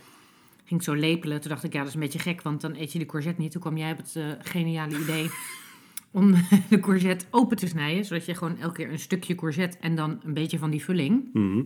ging 0.65 0.79
ik 0.79 0.85
zo 0.85 0.93
lepelen. 0.93 1.41
Toen 1.41 1.49
dacht 1.49 1.63
ik, 1.63 1.73
ja, 1.73 1.79
dat 1.79 1.87
is 1.87 1.93
een 1.93 1.99
beetje 1.99 2.19
gek, 2.19 2.41
want 2.41 2.61
dan 2.61 2.75
eet 2.75 2.91
je 2.91 2.99
de 2.99 3.05
courgette 3.05 3.41
niet. 3.41 3.51
Toen 3.51 3.61
kwam 3.61 3.77
jij 3.77 3.91
op 3.91 3.97
het 3.97 4.15
eh, 4.15 4.25
geniale 4.39 4.99
idee 4.99 5.29
om 6.11 6.35
de 6.69 6.79
courgette 6.79 7.25
open 7.29 7.57
te 7.57 7.67
snijden. 7.67 8.05
Zodat 8.05 8.25
je 8.25 8.35
gewoon 8.35 8.59
elke 8.59 8.75
keer 8.75 8.91
een 8.91 8.99
stukje 8.99 9.35
courgette 9.35 9.77
en 9.77 9.95
dan 9.95 10.19
een 10.23 10.33
beetje 10.33 10.57
van 10.57 10.69
die 10.69 10.83
vulling. 10.83 11.29
Mhm. 11.33 11.63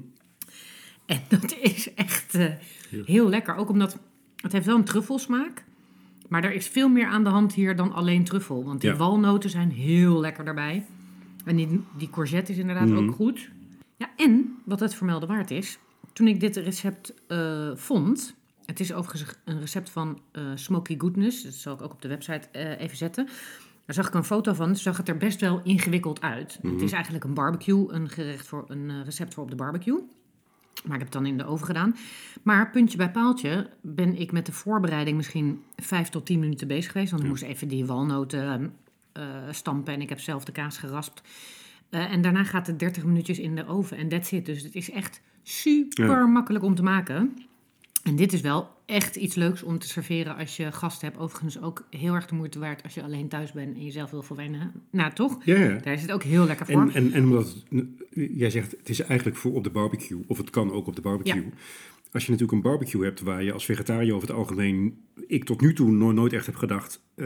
En 1.05 1.21
dat 1.27 1.57
is 1.61 1.93
echt 1.93 2.35
eh, 2.35 2.53
heel 3.05 3.29
lekker. 3.29 3.55
Ook 3.55 3.69
omdat 3.69 3.99
het 4.41 4.51
heeft 4.51 4.65
wel 4.65 4.75
een 4.75 4.83
truffelsmaak. 4.83 5.63
Maar 6.27 6.43
er 6.43 6.53
is 6.53 6.67
veel 6.67 6.89
meer 6.89 7.07
aan 7.07 7.23
de 7.23 7.29
hand 7.29 7.53
hier 7.53 7.75
dan 7.75 7.93
alleen 7.93 8.23
truffel. 8.23 8.63
Want 8.63 8.81
die 8.81 8.89
Ja. 8.89 8.95
walnoten 8.95 9.49
zijn 9.49 9.71
heel 9.71 10.19
lekker 10.19 10.45
daarbij. 10.45 10.85
En 11.45 11.55
die, 11.55 11.83
die 11.97 12.09
courgette 12.09 12.51
is 12.51 12.57
inderdaad 12.57 12.87
Mhm. 12.87 12.97
ook 12.97 13.15
goed. 13.15 13.49
Ja, 13.97 14.09
en 14.15 14.55
wat 14.65 14.79
het 14.79 14.95
vermelden 14.95 15.27
waard 15.29 15.51
is. 15.51 15.79
Toen 16.13 16.27
ik 16.27 16.39
dit 16.39 16.55
recept 16.55 17.13
eh, 17.27 17.69
vond. 17.75 18.35
Het 18.65 18.79
is 18.79 18.93
overigens 18.93 19.35
een 19.45 19.59
recept 19.59 19.89
van 19.89 20.19
eh, 20.31 20.43
Smoky 20.55 20.99
Goodness. 20.99 21.43
Dat 21.43 21.53
zal 21.53 21.73
ik 21.73 21.81
ook 21.81 21.91
op 21.91 22.01
de 22.01 22.07
website 22.07 22.47
eh, 22.51 22.79
even 22.79 22.97
zetten. 22.97 23.25
Daar 23.85 23.95
zag 23.95 24.07
ik 24.07 24.13
een 24.13 24.23
foto 24.23 24.53
van. 24.53 24.65
Toen 24.65 24.75
zag 24.75 24.97
het 24.97 25.07
er 25.09 25.17
best 25.17 25.41
wel 25.41 25.61
ingewikkeld 25.63 26.21
uit. 26.21 26.59
Het 26.61 26.81
is 26.81 26.91
eigenlijk 26.91 27.23
een 27.23 27.33
barbecue. 27.33 27.91
Een 27.91 28.09
gerecht 28.09 28.47
voor 28.47 28.65
een 28.67 29.03
recept 29.03 29.33
voor 29.33 29.43
op 29.43 29.49
de 29.49 29.55
barbecue. 29.55 29.99
Maar 30.83 30.93
ik 30.93 31.03
heb 31.03 31.13
het 31.13 31.23
dan 31.23 31.25
in 31.25 31.37
de 31.37 31.45
oven 31.45 31.65
gedaan. 31.65 31.95
Maar 32.43 32.71
puntje 32.71 32.97
bij 32.97 33.11
paaltje 33.11 33.69
ben 33.81 34.19
ik 34.19 34.31
met 34.31 34.45
de 34.45 34.51
voorbereiding 34.51 35.17
misschien 35.17 35.63
vijf 35.75 36.09
tot 36.09 36.25
tien 36.25 36.39
minuten 36.39 36.67
bezig 36.67 36.91
geweest. 36.91 37.11
Want 37.11 37.23
ik 37.23 37.29
moest 37.29 37.43
even 37.43 37.67
die 37.67 37.85
walnoten 37.85 38.73
eh, 39.11 39.23
stampen 39.51 39.93
en 39.93 40.01
ik 40.01 40.09
heb 40.09 40.19
zelf 40.19 40.45
de 40.45 40.51
kaas 40.51 40.77
geraspt. 40.77 41.21
Eh, 41.89 42.11
en 42.11 42.21
daarna 42.21 42.43
gaat 42.43 42.67
het 42.67 42.79
30 42.79 43.03
minuutjes 43.03 43.39
in 43.39 43.55
de 43.55 43.67
oven 43.67 43.97
en 43.97 44.09
that's 44.09 44.31
it. 44.31 44.45
Dus 44.45 44.63
het 44.63 44.75
is 44.75 44.91
echt 44.91 45.21
super 45.43 46.29
makkelijk 46.29 46.63
om 46.63 46.75
te 46.75 46.83
maken. 46.83 47.37
En 48.07 48.15
dit 48.15 48.33
is 48.33 48.41
wel 48.41 48.67
echt 48.85 49.15
iets 49.15 49.35
leuks 49.35 49.63
om 49.63 49.79
te 49.79 49.87
serveren 49.87 50.35
als 50.35 50.57
je 50.57 50.71
gasten 50.71 51.07
hebt. 51.07 51.19
Overigens 51.19 51.61
ook 51.61 51.85
heel 51.89 52.13
erg 52.13 52.25
de 52.27 52.35
moeite 52.35 52.59
waard 52.59 52.83
als 52.83 52.93
je 52.93 53.03
alleen 53.03 53.27
thuis 53.27 53.51
bent 53.51 53.75
en 53.75 53.83
jezelf 53.83 54.11
wil 54.11 54.21
verwennen. 54.21 54.71
Nou, 54.91 55.13
toch? 55.13 55.37
Ja, 55.45 55.55
ja. 55.55 55.77
Daar 55.83 55.93
is 55.93 56.01
het 56.01 56.11
ook 56.11 56.23
heel 56.23 56.45
lekker 56.45 56.65
voor. 56.65 56.81
En, 56.81 56.93
en, 56.93 57.13
en 57.13 57.23
omdat 57.23 57.63
jij 58.13 58.49
zegt, 58.49 58.71
het 58.71 58.89
is 58.89 58.99
eigenlijk 58.99 59.37
voor 59.37 59.53
op 59.53 59.63
de 59.63 59.69
barbecue, 59.69 60.23
of 60.27 60.37
het 60.37 60.49
kan 60.49 60.71
ook 60.71 60.87
op 60.87 60.95
de 60.95 61.01
barbecue. 61.01 61.45
Als 62.11 62.25
je 62.25 62.31
natuurlijk 62.31 62.57
een 62.57 62.69
barbecue 62.71 63.03
hebt 63.03 63.21
waar 63.21 63.43
je 63.43 63.51
als 63.53 63.65
vegetariër 63.65 64.13
over 64.15 64.27
het 64.27 64.37
algemeen, 64.37 64.97
ik 65.27 65.43
tot 65.43 65.61
nu 65.61 65.73
toe 65.73 65.91
no- 65.91 66.11
nooit 66.11 66.33
echt 66.33 66.45
heb 66.45 66.55
gedacht, 66.55 67.01
eh, 67.15 67.25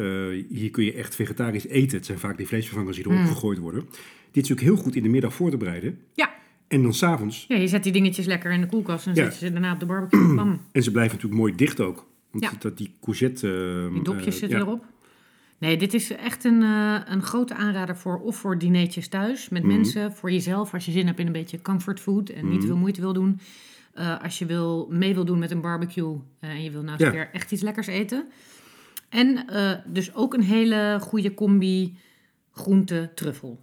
hier 0.49 0.69
kun 0.71 0.83
je 0.83 0.93
echt 0.93 1.15
vegetarisch 1.15 1.67
eten. 1.67 1.97
Het 1.97 2.05
zijn 2.05 2.19
vaak 2.19 2.37
die 2.37 2.47
vleesvervangers 2.47 2.95
die 2.95 3.05
erop 3.05 3.17
Mm. 3.17 3.25
gegooid 3.27 3.57
worden. 3.57 3.85
Dit 4.31 4.43
is 4.43 4.51
ook 4.51 4.59
heel 4.59 4.75
goed 4.75 4.95
in 4.95 5.03
de 5.03 5.09
middag 5.09 5.33
voor 5.33 5.49
te 5.49 5.57
bereiden. 5.57 5.99
Ja. 6.13 6.39
En 6.71 6.81
dan 6.81 6.93
s'avonds. 6.93 7.45
ja, 7.47 7.55
je 7.55 7.67
zet 7.67 7.83
die 7.83 7.91
dingetjes 7.91 8.25
lekker 8.25 8.51
in 8.51 8.61
de 8.61 8.67
koelkast 8.67 9.07
en 9.07 9.13
Ja. 9.15 9.23
zet 9.23 9.39
je 9.39 9.45
ze 9.45 9.51
daarna 9.51 9.73
op 9.73 9.79
de 9.79 9.85
barbecue. 9.85 10.35
Bam. 10.35 10.61
En 10.71 10.83
ze 10.83 10.91
blijven 10.91 11.15
natuurlijk 11.15 11.41
mooi 11.41 11.55
dicht 11.55 11.79
ook. 11.79 12.07
Want 12.31 12.43
Ja. 12.43 12.51
dat 12.59 12.77
die 12.77 12.95
courgette... 13.01 13.47
eh, 13.87 13.93
Die 13.93 14.03
dopjes 14.03 14.33
eh, 14.33 14.39
zitten 14.39 14.57
ja. 14.59 14.63
erop. 14.65 14.85
Nee, 15.57 15.77
dit 15.77 15.93
is 15.93 16.11
echt 16.11 16.43
een, 16.43 16.61
eh, 16.63 16.95
een 17.05 17.21
grote 17.23 17.55
aanrader 17.55 17.97
voor 17.97 18.19
of 18.19 18.35
voor 18.37 18.57
dineetjes 18.57 19.07
thuis 19.07 19.49
met 19.49 19.63
Mhm. 19.63 19.71
mensen, 19.73 20.13
voor 20.13 20.31
jezelf 20.31 20.73
als 20.73 20.85
je 20.85 20.91
zin 20.91 21.05
hebt 21.07 21.19
in 21.19 21.25
een 21.25 21.31
beetje 21.31 21.61
comfort 21.61 21.99
food 21.99 22.29
en 22.29 22.49
niet 22.49 22.57
Mhm. 22.57 22.67
veel 22.67 22.77
moeite 22.77 23.01
wil 23.01 23.13
doen. 23.13 23.39
Eh, 23.93 24.23
als 24.23 24.39
je 24.39 24.45
wil, 24.45 24.87
mee 24.91 25.13
wil 25.13 25.25
doen 25.25 25.39
met 25.39 25.51
een 25.51 25.61
barbecue 25.61 26.15
en 26.39 26.63
je 26.63 26.71
wil 26.71 26.81
nou 26.81 26.93
eens 26.97 27.03
een 27.05 27.11
keer 27.11 27.29
echt 27.33 27.51
iets 27.51 27.61
lekkers 27.61 27.87
eten. 27.87 28.25
En 29.09 29.45
dus 29.85 30.13
ook 30.15 30.33
een 30.33 30.43
hele 30.43 30.97
goede 31.01 31.33
combi 31.33 31.97
groente-truffel. 32.51 33.59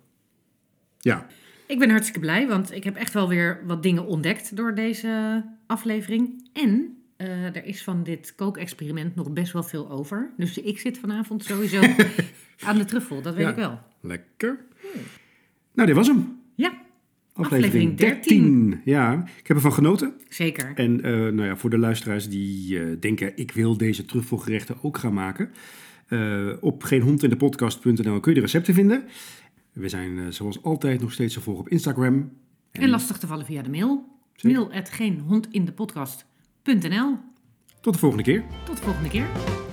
Ja, 0.98 1.26
Ik 1.68 1.78
ben 1.78 1.90
hartstikke 1.90 2.20
blij, 2.20 2.46
want 2.48 2.72
ik 2.74 2.84
heb 2.84 2.96
echt 2.96 3.12
wel 3.12 3.28
weer 3.28 3.62
wat 3.66 3.82
dingen 3.82 4.06
ontdekt 4.06 4.56
door 4.56 4.74
deze 4.74 5.44
aflevering. 5.66 6.48
En 6.52 6.96
eh, 7.16 7.56
er 7.56 7.64
is 7.64 7.82
van 7.82 8.02
dit 8.02 8.34
kookexperiment 8.34 9.14
nog 9.14 9.32
best 9.32 9.52
wel 9.52 9.62
veel 9.62 9.90
over. 9.90 10.30
Dus 10.36 10.58
ik 10.58 10.78
zit 10.78 10.98
vanavond 10.98 11.44
sowieso 11.44 11.80
aan 12.66 12.78
de 12.78 12.84
truffel, 12.84 13.22
dat 13.22 13.34
weet 13.34 13.44
Ja. 13.44 13.50
ik 13.50 13.56
wel. 13.56 13.78
lekker. 14.00 14.58
Nou, 15.74 15.86
dit 15.86 15.96
was 15.96 16.06
hem. 16.06 16.38
Ja, 16.54 16.72
Aflevering, 17.32 17.64
Aflevering 17.64 17.96
13. 17.96 18.80
Ja, 18.84 19.24
ik 19.38 19.46
heb 19.46 19.56
ervan 19.56 19.72
genoten. 19.72 20.14
zeker. 20.28 20.72
En 20.74 21.02
eh, 21.02 21.12
nou 21.12 21.44
ja, 21.44 21.56
voor 21.56 21.70
de 21.70 21.78
luisteraars 21.78 22.28
die 22.28 22.80
eh, 22.80 22.86
denken, 23.00 23.32
ik 23.36 23.52
wil 23.52 23.76
deze 23.76 24.04
truffelgerechten 24.04 24.76
ook 24.82 24.98
gaan 24.98 25.14
maken. 25.14 25.50
Uh, 26.08 26.52
op 26.60 26.82
geenhondindepodcast.nl 26.82 28.20
kun 28.20 28.32
je 28.32 28.38
de 28.38 28.44
recepten 28.44 28.74
vinden. 28.74 29.04
We 29.78 29.88
zijn 29.88 30.16
uh, 30.16 30.28
zoals 30.28 30.62
altijd 30.62 31.00
nog 31.00 31.12
steeds 31.12 31.34
te 31.34 31.40
volgen 31.40 31.64
op 31.64 31.68
Instagram. 31.68 32.14
En, 32.70 32.82
en 32.82 32.88
lastig 32.88 33.18
te 33.18 33.26
vallen 33.26 33.44
via 33.46 33.62
de 33.62 33.70
mail. 33.70 34.04
Zeker. 34.34 34.58
Mail 34.58 34.72
at 34.72 34.88
Tot 37.80 37.92
de 37.92 37.98
volgende 37.98 38.24
keer. 38.24 38.44
Tot 38.64 38.76
de 38.76 38.82
volgende 38.82 39.08
keer. 39.08 39.67